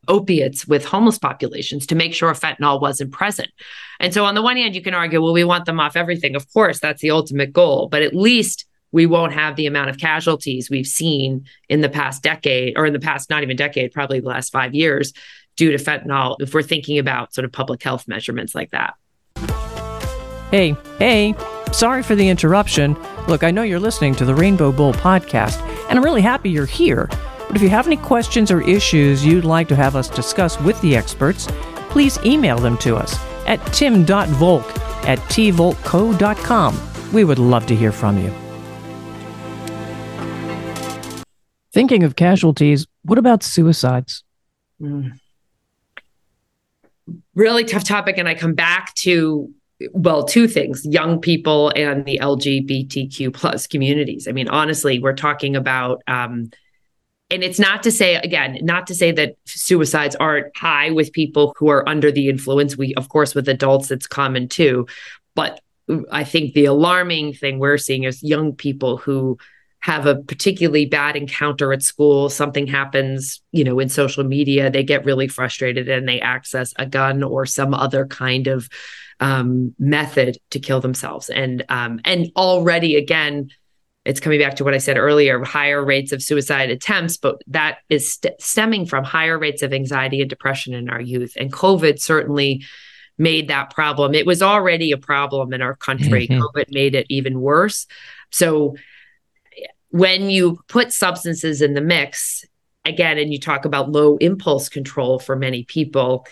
[0.08, 3.50] opiates with homeless populations to make sure fentanyl wasn't present.
[4.00, 6.34] And so, on the one hand, you can argue, well, we want them off everything.
[6.34, 9.98] Of course, that's the ultimate goal, but at least we won't have the amount of
[9.98, 14.20] casualties we've seen in the past decade, or in the past, not even decade, probably
[14.20, 15.12] the last five years,
[15.56, 18.94] due to fentanyl, if we're thinking about sort of public health measurements like that.
[20.50, 21.34] Hey, hey,
[21.74, 22.96] sorry for the interruption.
[23.26, 26.66] Look, I know you're listening to the Rainbow Bowl podcast, and I'm really happy you're
[26.66, 27.09] here.
[27.46, 30.81] But if you have any questions or issues you'd like to have us discuss with
[30.83, 31.48] the experts,
[31.90, 34.64] please email them to us at tim.volk
[35.09, 36.81] at tvolkco.com.
[37.12, 38.33] We would love to hear from you.
[41.72, 44.24] Thinking of casualties, what about suicides?
[44.81, 45.18] Mm.
[47.35, 48.18] Really tough topic.
[48.18, 49.52] And I come back to
[49.92, 54.26] well two things young people and the lgbtq plus communities.
[54.28, 56.50] I mean honestly we're talking about um,
[57.30, 61.54] and it's not to say again not to say that suicides aren't high with people
[61.58, 62.76] who are under the influence.
[62.76, 64.86] We of course with adults it's common too.
[65.34, 65.60] But
[66.12, 69.38] i think the alarming thing we're seeing is young people who
[69.80, 72.28] have a particularly bad encounter at school.
[72.28, 74.70] Something happens you know in social media.
[74.70, 78.68] They get really frustrated and they access a gun or some other kind of
[79.20, 83.50] um, method to kill themselves and um, and already again
[84.09, 87.78] it's coming back to what I said earlier higher rates of suicide attempts, but that
[87.90, 91.35] is st- stemming from higher rates of anxiety and depression in our youth.
[91.37, 92.64] And COVID certainly
[93.18, 94.14] made that problem.
[94.14, 96.26] It was already a problem in our country.
[96.26, 96.40] Mm-hmm.
[96.40, 97.87] COVID made it even worse.
[98.31, 98.76] So
[99.90, 102.46] when you put substances in the mix,
[102.87, 106.26] again, and you talk about low impulse control for many people,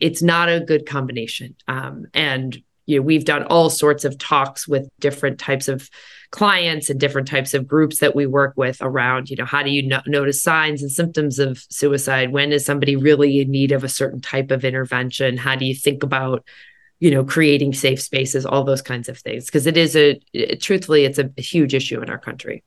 [0.00, 1.54] it's not a good combination.
[1.68, 5.88] Um, and you know, we've done all sorts of talks with different types of
[6.30, 9.70] clients and different types of groups that we work with around, you know, how do
[9.70, 12.32] you no- notice signs and symptoms of suicide?
[12.32, 15.36] When is somebody really in need of a certain type of intervention?
[15.36, 16.44] How do you think about,
[16.98, 19.46] you know, creating safe spaces, all those kinds of things?
[19.46, 22.62] Because it is a, it, truthfully, it's a, a huge issue in our country.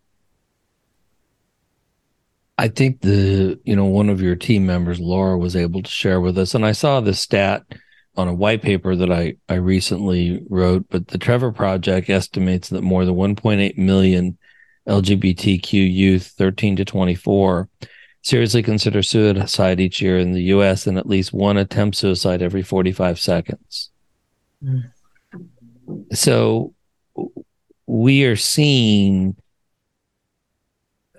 [2.57, 6.21] I think the, you know, one of your team members, Laura, was able to share
[6.21, 7.63] with us, and I saw the stat
[8.15, 12.83] on a white paper that I, I recently wrote, but the Trevor Project estimates that
[12.83, 14.37] more than 1.8 million
[14.87, 17.69] LGBTQ youth 13 to 24
[18.21, 22.61] seriously consider suicide each year in the US and at least one attempt suicide every
[22.61, 23.89] 45 seconds.
[24.63, 24.91] Mm.
[26.13, 26.73] So
[27.85, 29.35] we are seeing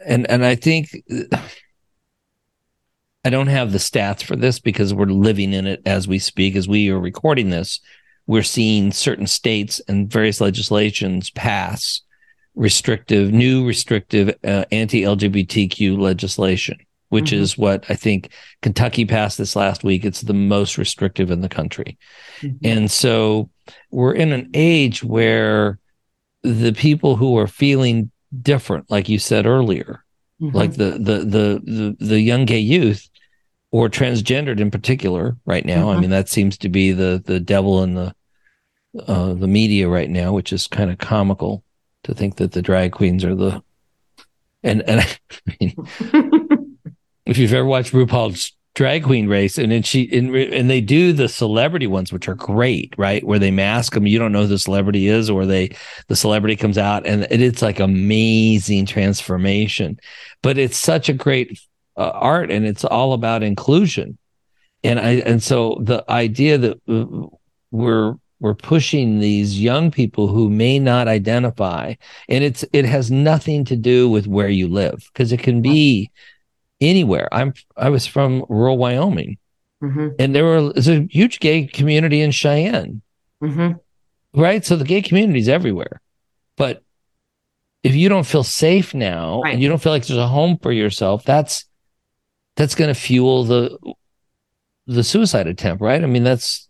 [0.06, 0.88] and and I think
[3.24, 6.56] I don't have the stats for this because we're living in it as we speak.
[6.56, 7.80] As we are recording this,
[8.26, 12.02] we're seeing certain states and various legislations pass
[12.54, 17.42] restrictive, new restrictive uh, anti LGBTQ legislation, which mm-hmm.
[17.42, 18.30] is what I think
[18.62, 20.04] Kentucky passed this last week.
[20.04, 21.98] It's the most restrictive in the country.
[22.40, 22.66] Mm-hmm.
[22.66, 23.50] And so
[23.90, 25.78] we're in an age where
[26.42, 28.10] the people who are feeling
[28.42, 30.04] different, like you said earlier,
[30.40, 30.56] mm-hmm.
[30.56, 33.08] like the, the the the the young gay youth
[33.70, 35.88] or transgendered in particular right now.
[35.88, 36.02] I mm-hmm.
[36.02, 38.14] mean, that seems to be the the devil in the
[39.06, 41.64] uh, the media right now, which is kind of comical
[42.04, 43.62] to think that the drag queens are the
[44.62, 45.00] and and
[45.48, 45.74] I mean,
[47.26, 51.12] if you've ever watched RuPaul's drag queen race and then she and, and they do
[51.12, 53.24] the celebrity ones which are great right?
[53.24, 55.76] Where they mask them you don't know who the celebrity is or they
[56.08, 59.98] the celebrity comes out and it, it's like amazing transformation.
[60.42, 61.60] But it's such a great
[61.96, 64.18] uh, art and it's all about inclusion.
[64.82, 67.26] And i and so the idea that uh,
[67.70, 71.94] we're we're pushing these young people who may not identify
[72.28, 76.10] and it's it has nothing to do with where you live because it can be
[76.80, 79.36] anywhere i'm i was from rural wyoming
[79.82, 80.08] mm-hmm.
[80.18, 83.00] and there was a huge gay community in cheyenne
[83.42, 83.72] mm-hmm.
[84.40, 86.00] right so the gay community is everywhere
[86.56, 86.82] but
[87.82, 89.54] if you don't feel safe now right.
[89.54, 91.64] and you don't feel like there's a home for yourself that's
[92.56, 93.78] that's going to fuel the
[94.86, 96.68] the suicide attempt right i mean that's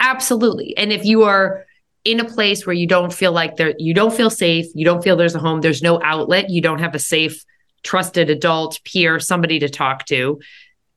[0.00, 0.76] absolutely.
[0.76, 1.64] And if you are
[2.04, 5.02] in a place where you don't feel like there, you don't feel safe, you don't
[5.02, 7.44] feel there's a home, there's no outlet, you don't have a safe,
[7.84, 10.40] trusted adult, peer, somebody to talk to.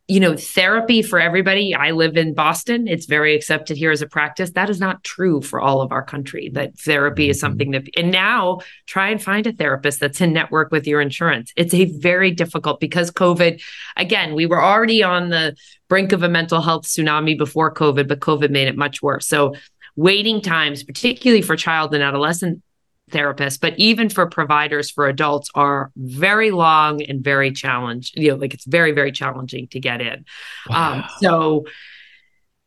[0.10, 1.76] You know, therapy for everybody.
[1.76, 2.88] I live in Boston.
[2.88, 4.52] It's very accepted here as a practice.
[4.52, 6.50] That is not true for all of our country.
[6.54, 7.45] That therapy is mm-hmm.
[7.45, 11.52] something that, and now try and find a therapist that's in network with your insurance.
[11.58, 13.62] It's a very difficult because COVID,
[13.97, 15.58] again, we were already on the
[15.89, 19.28] brink of a mental health tsunami before COVID, but COVID made it much worse.
[19.28, 19.56] So
[19.97, 22.63] waiting times, particularly for child and adolescent
[23.12, 28.17] therapists, but even for providers for adults are very long and very challenged.
[28.17, 30.26] You know, like it's very, very challenging to get in.
[30.70, 30.93] Wow.
[30.93, 31.65] Um, so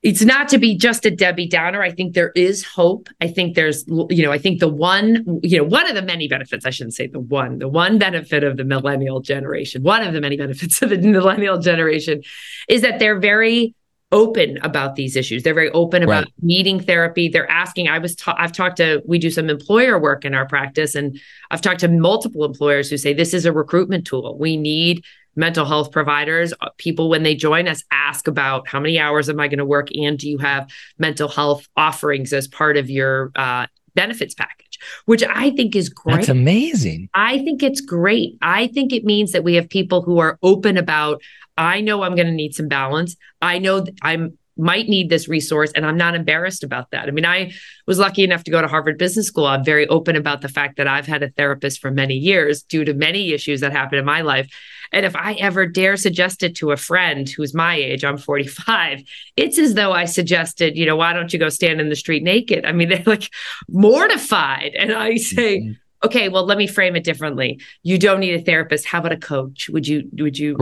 [0.02, 1.82] it's not to be just a Debbie Downer.
[1.82, 3.08] I think there is hope.
[3.20, 6.26] I think there's, you know, I think the one, you know, one of the many
[6.26, 10.14] benefits, I shouldn't say the one, the one benefit of the millennial generation, one of
[10.14, 12.22] the many benefits of the millennial generation
[12.66, 13.74] is that they're very
[14.12, 15.42] open about these issues.
[15.42, 16.32] They're very open about right.
[16.42, 17.28] needing therapy.
[17.28, 17.88] They're asking.
[17.88, 21.20] I was, ta- I've talked to, we do some employer work in our practice, and
[21.50, 24.36] I've talked to multiple employers who say this is a recruitment tool.
[24.38, 25.04] We need
[25.36, 29.38] mental health providers uh, people when they join us ask about how many hours am
[29.38, 30.68] i going to work and do you have
[30.98, 36.16] mental health offerings as part of your uh, benefits package which i think is great
[36.16, 40.18] that's amazing i think it's great i think it means that we have people who
[40.18, 41.22] are open about
[41.60, 43.16] i know i'm going to need some balance.
[43.42, 47.08] I know i'm might need this resource and i'm not embarrassed about that.
[47.08, 47.52] I mean i
[47.86, 49.46] was lucky enough to go to harvard business school.
[49.46, 52.84] I'm very open about the fact that i've had a therapist for many years due
[52.84, 54.50] to many issues that happened in my life.
[54.92, 59.02] And if i ever dare suggest it to a friend who's my age i'm 45
[59.36, 62.22] it's as though i suggested you know why don't you go stand in the street
[62.22, 62.64] naked?
[62.64, 63.30] I mean they're like
[63.68, 64.72] mortified.
[64.78, 65.72] And i say mm-hmm
[66.04, 67.60] okay, well, let me frame it differently.
[67.82, 68.86] You don't need a therapist.
[68.86, 69.68] How about a coach?
[69.68, 70.56] Would you, would you,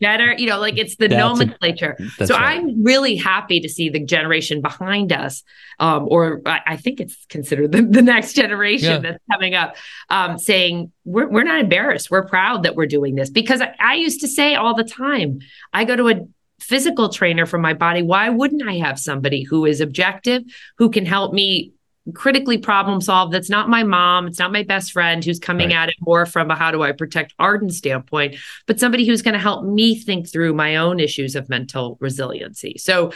[0.00, 0.32] better?
[0.32, 1.96] You know, like it's the that's nomenclature.
[2.20, 2.58] A, so right.
[2.58, 5.42] I'm really happy to see the generation behind us,
[5.80, 9.10] um, or I, I, think it's considered the, the next generation yeah.
[9.10, 9.76] that's coming up,
[10.10, 12.10] um, saying we're, we're not embarrassed.
[12.10, 15.40] We're proud that we're doing this because I, I used to say all the time,
[15.72, 16.20] I go to a
[16.60, 18.02] physical trainer for my body.
[18.02, 20.42] Why wouldn't I have somebody who is objective,
[20.78, 21.72] who can help me
[22.14, 25.76] critically problem solve that's not my mom it's not my best friend who's coming right.
[25.76, 29.34] at it more from a how do i protect arden standpoint but somebody who's going
[29.34, 33.12] to help me think through my own issues of mental resiliency so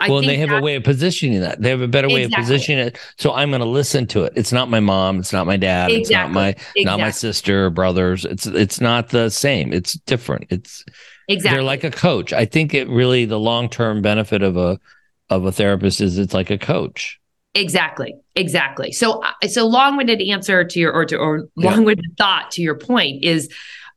[0.00, 1.62] I well, they have a way of positioning that.
[1.62, 2.98] They have a better way of positioning it.
[3.16, 4.32] So I'm going to listen to it.
[4.34, 5.20] It's not my mom.
[5.20, 5.90] It's not my dad.
[5.92, 6.00] Exactly.
[6.00, 6.84] It's not my exactly.
[6.84, 8.24] not my sister or brothers.
[8.24, 9.72] It's it's not the same.
[9.72, 10.46] It's different.
[10.50, 10.84] It's
[11.28, 11.56] exactly.
[11.56, 12.32] They're like a coach.
[12.32, 14.80] I think it really the long term benefit of a
[15.30, 17.20] of a therapist is it's like a coach.
[17.54, 18.14] Exactly.
[18.34, 18.90] Exactly.
[18.90, 23.22] So, uh, so long-winded answer to your, or to, or long-winded thought to your point
[23.22, 23.48] is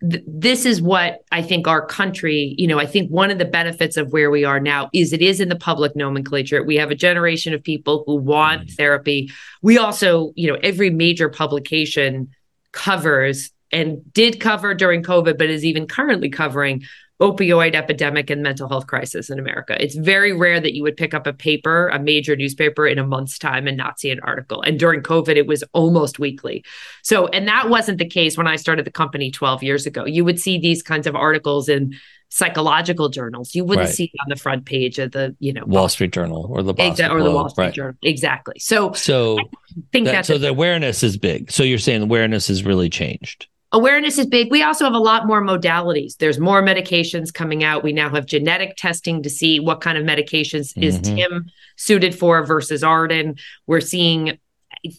[0.10, 3.46] th- this is what I think our country, you know, I think one of the
[3.46, 6.64] benefits of where we are now is it is in the public nomenclature.
[6.64, 8.76] We have a generation of people who want mm-hmm.
[8.76, 9.32] therapy.
[9.62, 12.30] We also, you know, every major publication
[12.74, 16.84] covers and did cover during COVID, but is even currently covering
[17.20, 19.82] opioid epidemic and mental health crisis in America.
[19.82, 23.06] It's very rare that you would pick up a paper, a major newspaper in a
[23.06, 24.62] month's time and not see an article.
[24.62, 26.64] And during COVID, it was almost weekly.
[27.02, 30.06] So, and that wasn't the case when I started the company 12 years ago.
[30.06, 31.96] You would see these kinds of articles in
[32.30, 33.56] psychological journals.
[33.56, 33.96] You wouldn't right.
[33.96, 36.74] see it on the front page of the, you know, Wall Street Journal or the
[36.74, 37.74] Boston or the Wall Street right.
[37.74, 37.96] Journal.
[38.04, 38.60] Exactly.
[38.60, 39.44] So, so I
[39.92, 41.52] think that, so the awareness is big.
[41.52, 43.48] So you're saying awareness has really changed.
[43.74, 44.50] Awareness is big.
[44.50, 46.18] We also have a lot more modalities.
[46.18, 47.84] There's more medications coming out.
[47.84, 50.84] We now have genetic testing to see what kind of medications mm-hmm.
[50.84, 53.36] is Tim suited for versus Arden.
[53.66, 54.38] We're seeing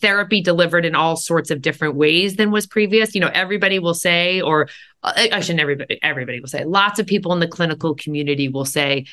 [0.00, 3.14] therapy delivered in all sorts of different ways than was previous.
[3.14, 4.68] You know, everybody will say, or
[5.02, 9.06] I shouldn't everybody, everybody will say, lots of people in the clinical community will say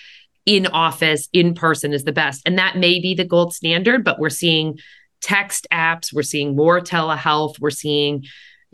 [0.45, 2.41] in office, in person is the best.
[2.45, 4.79] And that may be the gold standard, but we're seeing
[5.21, 8.25] text apps, we're seeing more telehealth, we're seeing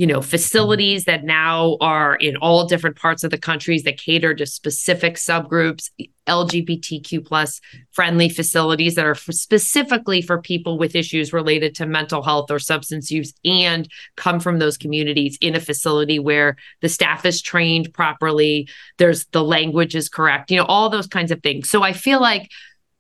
[0.01, 4.33] you know facilities that now are in all different parts of the countries that cater
[4.33, 5.91] to specific subgroups
[6.27, 12.23] lgbtq plus friendly facilities that are for specifically for people with issues related to mental
[12.23, 13.87] health or substance use and
[14.17, 19.43] come from those communities in a facility where the staff is trained properly there's the
[19.43, 21.69] language is correct you know all those kinds of things.
[21.69, 22.49] So i feel like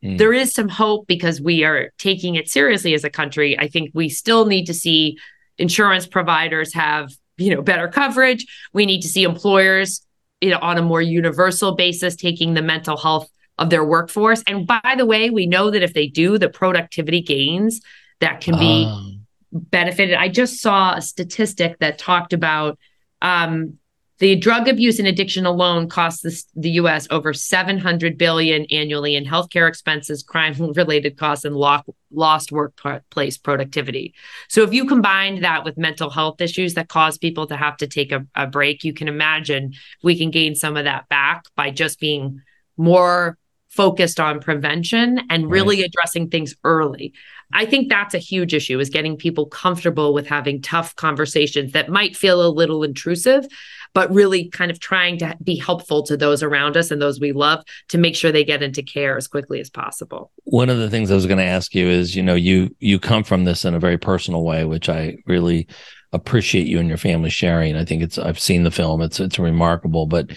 [0.03, 0.19] mm.
[0.19, 3.57] there is some hope because we are taking it seriously as a country.
[3.57, 5.17] I think we still need to see
[5.57, 8.45] insurance providers have you know better coverage.
[8.73, 10.05] We need to see employers
[10.39, 14.43] you know on a more universal basis taking the mental health of their workforce.
[14.47, 17.81] And by the way we know that if they do the productivity gains
[18.21, 19.25] that can be um.
[19.51, 20.15] benefited.
[20.15, 22.79] I just saw a statistic that talked about
[23.21, 23.77] um,
[24.21, 27.07] the drug abuse and addiction alone costs the, the U.S.
[27.09, 34.13] over 700 billion annually in healthcare expenses, crime-related costs, and lo- lost workplace productivity.
[34.47, 37.87] So, if you combine that with mental health issues that cause people to have to
[37.87, 41.71] take a, a break, you can imagine we can gain some of that back by
[41.71, 42.41] just being
[42.77, 43.39] more
[43.71, 45.85] focused on prevention and really right.
[45.85, 47.13] addressing things early.
[47.53, 51.89] I think that's a huge issue is getting people comfortable with having tough conversations that
[51.89, 53.45] might feel a little intrusive,
[53.93, 57.31] but really kind of trying to be helpful to those around us and those we
[57.31, 60.31] love to make sure they get into care as quickly as possible.
[60.43, 62.99] One of the things I was going to ask you is, you know, you you
[62.99, 65.67] come from this in a very personal way, which I really
[66.13, 67.75] appreciate you and your family sharing.
[67.75, 69.01] I think it's I've seen the film.
[69.01, 70.31] It's it's remarkable, but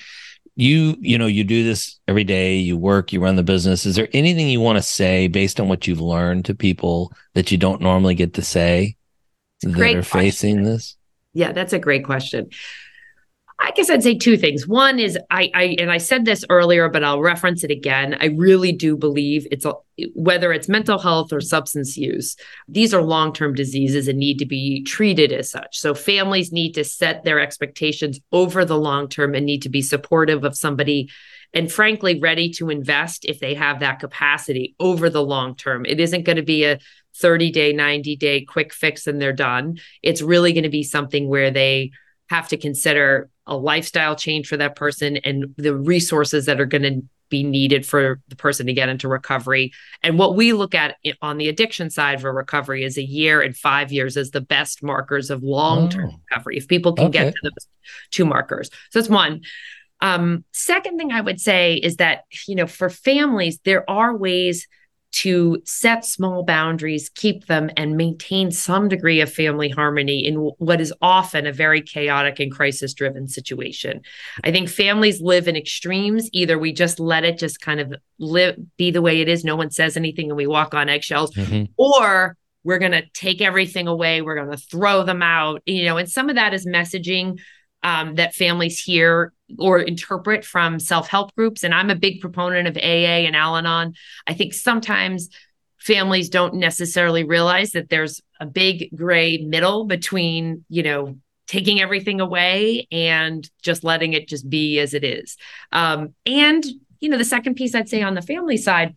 [0.56, 3.86] you you know you do this every day you work you run the business.
[3.86, 7.50] Is there anything you want to say based on what you've learned to people that
[7.50, 8.96] you don't normally get to say
[9.62, 10.02] that are question.
[10.02, 10.96] facing this?
[11.32, 12.50] Yeah that's a great question
[13.58, 14.66] I guess I'd say two things.
[14.66, 18.16] One is I, I and I said this earlier, but I'll reference it again.
[18.20, 19.74] I really do believe it's a,
[20.14, 22.36] whether it's mental health or substance use,
[22.66, 25.78] these are long-term diseases and need to be treated as such.
[25.78, 29.82] So families need to set their expectations over the long term and need to be
[29.82, 31.08] supportive of somebody
[31.54, 35.86] and frankly ready to invest if they have that capacity over the long term.
[35.86, 36.80] It isn't going to be a
[37.16, 39.78] 30 day, 90 day quick fix and they're done.
[40.02, 41.92] It's really going to be something where they
[42.30, 46.82] have to consider a lifestyle change for that person and the resources that are going
[46.82, 49.72] to be needed for the person to get into recovery.
[50.02, 53.56] And what we look at on the addiction side for recovery is a year and
[53.56, 56.20] five years as the best markers of long term oh.
[56.30, 56.56] recovery.
[56.56, 57.24] If people can okay.
[57.24, 57.66] get to those
[58.10, 58.70] two markers.
[58.90, 59.42] So that's one.
[60.00, 64.68] Um, second thing I would say is that, you know, for families, there are ways
[65.14, 70.80] to set small boundaries, keep them, and maintain some degree of family harmony in what
[70.80, 74.00] is often a very chaotic and crisis driven situation.
[74.42, 76.28] I think families live in extremes.
[76.32, 79.54] Either we just let it just kind of live, be the way it is, no
[79.54, 81.70] one says anything, and we walk on eggshells, mm-hmm.
[81.76, 85.96] or we're going to take everything away, we're going to throw them out, you know,
[85.96, 87.38] and some of that is messaging
[87.82, 92.76] um, that families hear or interpret from self-help groups and i'm a big proponent of
[92.76, 93.94] aa and al-anon.
[94.26, 95.28] I think sometimes
[95.78, 102.20] families don't necessarily realize that there's a big gray middle between you know taking everything
[102.20, 105.36] away and just letting it just be as it is.
[105.72, 106.64] Um, and
[107.04, 108.96] you know the second piece i'd say on the family side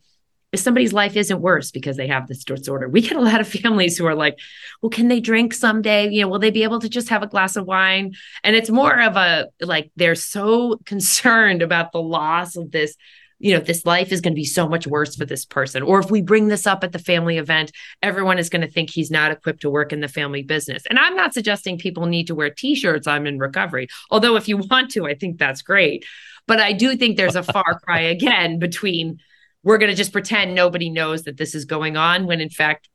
[0.56, 2.88] somebody's life isn't worse because they have this disorder.
[2.88, 4.40] We get a lot of families who are like,
[4.82, 6.10] well, can they drink someday?
[6.10, 8.14] You know, will they be able to just have a glass of wine?
[8.44, 12.96] And it's more of a like they're so concerned about the loss of this.
[13.40, 15.84] You know, this life is going to be so much worse for this person.
[15.84, 17.72] Or if we bring this up at the family event,
[18.02, 20.82] everyone is going to think he's not equipped to work in the family business.
[20.90, 23.90] And I'm not suggesting people need to wear t shirts, I'm in recovery.
[24.10, 26.06] Although, if you want to, I think that's great.
[26.48, 29.20] But I do think there's a far cry again between
[29.64, 32.90] we're going to just pretend nobody knows that this is going on when in fact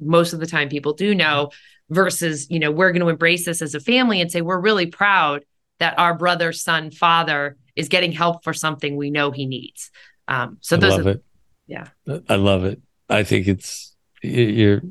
[0.00, 1.50] most of the time people do know
[1.90, 4.86] versus you know we're going to embrace this as a family and say we're really
[4.86, 5.44] proud
[5.78, 9.90] that our brother son father is getting help for something we know he needs.
[10.28, 11.24] Um so I those love are, it.
[11.66, 11.88] Yeah.
[12.28, 12.80] I love it.
[13.08, 14.82] I think it's you're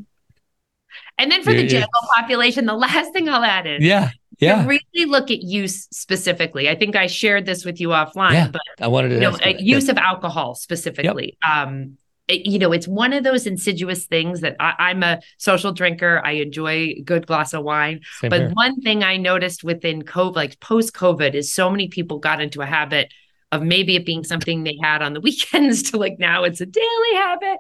[1.17, 4.09] and then for the general population, the last thing I'll add is yeah.
[4.39, 4.61] Yeah.
[4.63, 6.69] To really look at use specifically.
[6.69, 9.31] I think I shared this with you offline, Yeah, but I wanted to you know,
[9.31, 11.37] uh, use of alcohol specifically.
[11.47, 15.71] Um, it- you know, it's one of those insidious things that I, I'm a social
[15.71, 16.21] drinker.
[16.25, 18.01] I enjoy a good glass of wine.
[18.19, 18.49] Same But here.
[18.53, 22.61] one thing I noticed within COVID, like post COVID, is so many people got into
[22.61, 23.11] a habit
[23.51, 26.65] of maybe it being something they had on the weekends to like now it's a
[26.65, 27.57] daily habit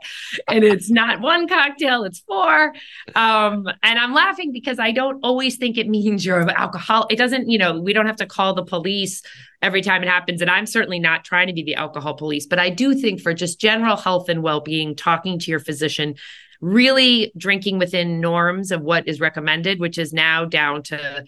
[0.47, 2.73] and it's not one cocktail, it's four.
[3.15, 7.07] Um, and I'm laughing because I don't always think it means you're alcohol.
[7.09, 9.21] It doesn't, you know, we don't have to call the police
[9.61, 10.41] every time it happens.
[10.41, 13.33] And I'm certainly not trying to be the alcohol police, but I do think for
[13.33, 16.15] just general health and well being, talking to your physician,
[16.61, 21.25] really drinking within norms of what is recommended, which is now down to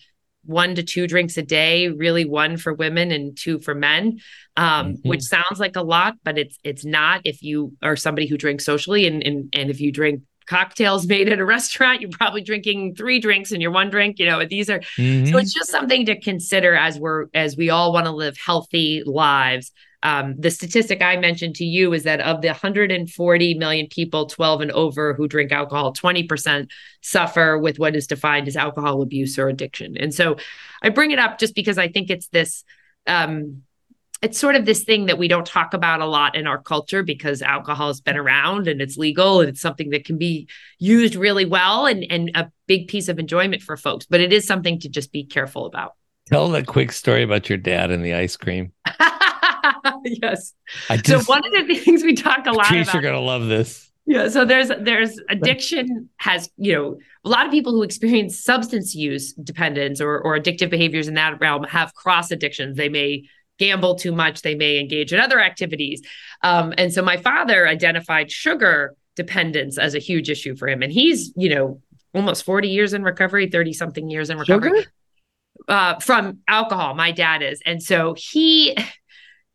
[0.48, 4.20] one to two drinks a day, really one for women and two for men,
[4.56, 5.06] um, Mhm.
[5.06, 8.66] which sounds like a lot, but it's it's not if you are somebody who drinks
[8.66, 12.96] socially and and, and if you drink cocktails made at a restaurant, you're probably drinking
[12.96, 14.18] three drinks in your one drink.
[14.20, 15.30] You know, these are Mhm.
[15.32, 19.04] so it's just something to consider as we're as we all want to live healthy
[19.06, 19.72] lives.
[20.08, 24.62] Um, the statistic I mentioned to you is that of the 140 million people 12
[24.62, 26.70] and over who drink alcohol, 20%
[27.02, 29.98] suffer with what is defined as alcohol abuse or addiction.
[29.98, 30.38] And so
[30.82, 32.64] I bring it up just because I think it's this
[33.06, 33.64] um,
[34.22, 37.04] it's sort of this thing that we don't talk about a lot in our culture
[37.04, 40.48] because alcohol has been around and it's legal and it's something that can be
[40.80, 44.06] used really well and, and a big piece of enjoyment for folks.
[44.06, 45.96] But it is something to just be careful about.
[46.28, 48.72] Tell a quick story about your dad and the ice cream.
[50.04, 50.54] yes.
[50.90, 52.94] I So one of the things we talk a lot Patrice, about.
[52.94, 53.90] you're gonna love this.
[54.06, 54.30] Yeah.
[54.30, 59.34] So there's there's addiction has, you know, a lot of people who experience substance use
[59.34, 62.78] dependence or or addictive behaviors in that realm have cross addictions.
[62.78, 63.24] They may
[63.60, 66.02] gamble too much, they may engage in other activities.
[66.44, 70.84] Um, and so my father identified sugar dependence as a huge issue for him.
[70.84, 71.82] And he's, you know,
[72.14, 74.92] almost 40 years in recovery, 30 something years in recovery Sugar?
[75.68, 76.94] uh, from alcohol.
[76.94, 78.78] My dad is, and so he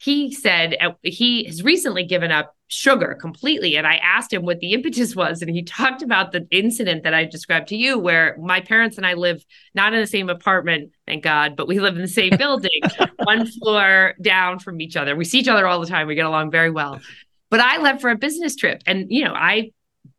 [0.02, 3.76] he said uh, he has recently given up sugar completely.
[3.76, 7.14] And I asked him what the impetus was, and he talked about the incident that
[7.14, 9.44] I described to you, where my parents and I live
[9.74, 12.80] not in the same apartment, thank God, but we live in the same building,
[13.22, 15.14] one floor down from each other.
[15.14, 16.08] We see each other all the time.
[16.08, 17.00] We get along very well.
[17.48, 19.70] But I left for a business trip, and you know I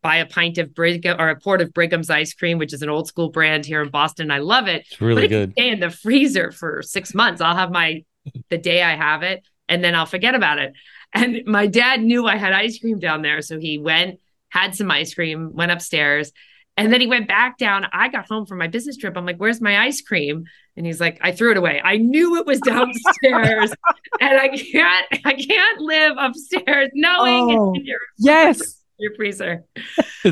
[0.01, 2.89] buy a pint of Brigham or a quart of Brigham's ice cream, which is an
[2.89, 4.31] old school brand here in Boston.
[4.31, 4.85] I love it.
[4.91, 5.51] It's really but it can good.
[5.53, 7.41] stay in the freezer for six months.
[7.41, 8.05] I'll have my
[8.49, 10.73] the day I have it, and then I'll forget about it.
[11.13, 14.89] And my dad knew I had ice cream down there, so he went, had some
[14.91, 16.31] ice cream, went upstairs,
[16.75, 17.85] and then he went back down.
[17.93, 19.15] I got home from my business trip.
[19.15, 20.45] I'm like, "Where's my ice cream?"
[20.75, 21.79] And he's like, "I threw it away.
[21.83, 23.71] I knew it was downstairs,
[24.19, 28.81] and I can't, I can't live upstairs knowing Oh, it's in your Yes.
[28.97, 29.65] your freezer."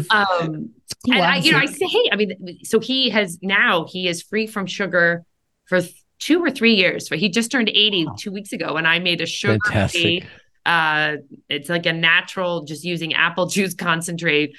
[0.09, 0.71] Um,
[1.07, 4.21] and I, you know, I say, hey, I mean, so he has now he is
[4.21, 5.25] free from sugar
[5.65, 5.81] for
[6.21, 7.09] two or three years.
[7.09, 8.15] But he just turned 80 Wow.
[8.17, 10.01] two weeks ago, and I made a sugar Fantastic.
[10.01, 10.23] free.
[10.65, 11.17] Uh,
[11.49, 14.55] it's like a natural, just using apple juice concentrate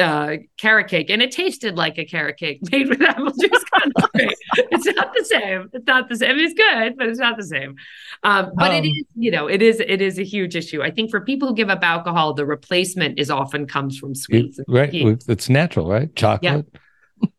[0.00, 4.34] uh carrot cake and it tasted like a carrot cake made with apple juice concentrate
[4.70, 7.74] it's not the same it's not the same it's good but it's not the same
[8.22, 10.90] um but it Um, is you know it is it is a huge issue i
[10.90, 14.66] think for people who give up alcohol the replacement is often comes from sweets and
[14.70, 14.90] right.
[15.28, 16.14] It's natural, right?
[16.16, 16.66] Chocolate.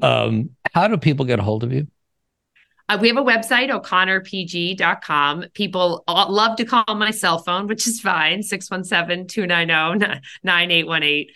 [0.01, 1.87] um, how do people get a hold of you?
[2.87, 5.45] Uh, we have a website, o'connorpg.com.
[5.53, 11.27] People love to call my cell phone, which is fine, 617 290 9818.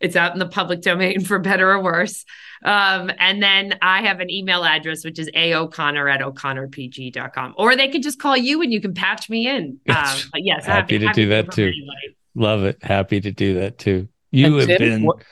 [0.00, 2.24] It's out in the public domain for better or worse.
[2.64, 7.54] Um, and then I have an email address, which is aoconnor at o'connorpg.com.
[7.56, 9.80] Or they could just call you and you can patch me in.
[9.88, 11.62] Um, but yes, Happy to do that for too.
[11.64, 12.16] anybody.
[12.34, 12.80] Love it.
[12.82, 14.08] Happy to do that too.
[14.30, 15.22] You And have Tim, been what-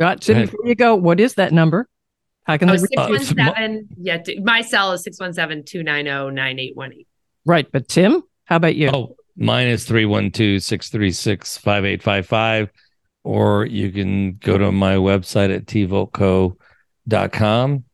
[0.00, 1.88] Uh, Tim, before you go, what is that number?
[2.50, 3.18] How can Oh, they reach you?
[3.18, 3.88] 617.
[4.00, 7.06] Yeah, d- my cell is 617 290 9818.
[7.46, 8.90] Right, but Tim, how about you?
[8.92, 12.70] Oh, mine is 312 636 5855.
[13.22, 17.84] Or you can go to my website at tvolkco.com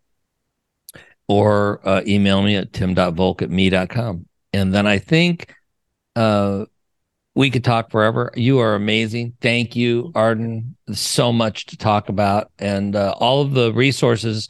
[1.29, 4.27] or uh, email me at tim.volk at me.com.
[4.55, 5.53] And then I think
[6.15, 6.65] uh,
[7.37, 8.33] we could talk forever.
[8.35, 9.35] You are amazing.
[9.43, 10.75] Thank you, Arden.
[10.93, 12.51] So much to talk about.
[12.59, 14.49] And uh, all of the resources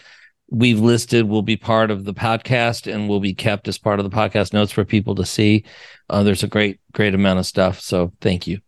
[0.51, 4.09] we've listed will be part of the podcast and will be kept as part of
[4.09, 5.64] the podcast notes for people to see.
[6.09, 7.80] Uh, there's a great, great amount of stuff.
[7.80, 8.61] So thank you.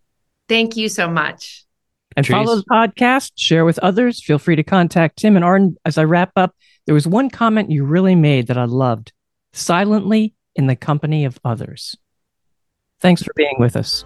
[0.48, 1.64] Thank you so much.
[2.16, 2.64] and follow Trees.
[2.66, 4.20] the podcast, share with others.
[4.20, 5.76] Feel free to contact Tim and Arden.
[5.84, 6.56] As I wrap up,
[6.86, 9.12] there was one comment you really made that I loved
[9.52, 11.94] silently in the company of others.
[13.00, 14.04] Thanks for being with us.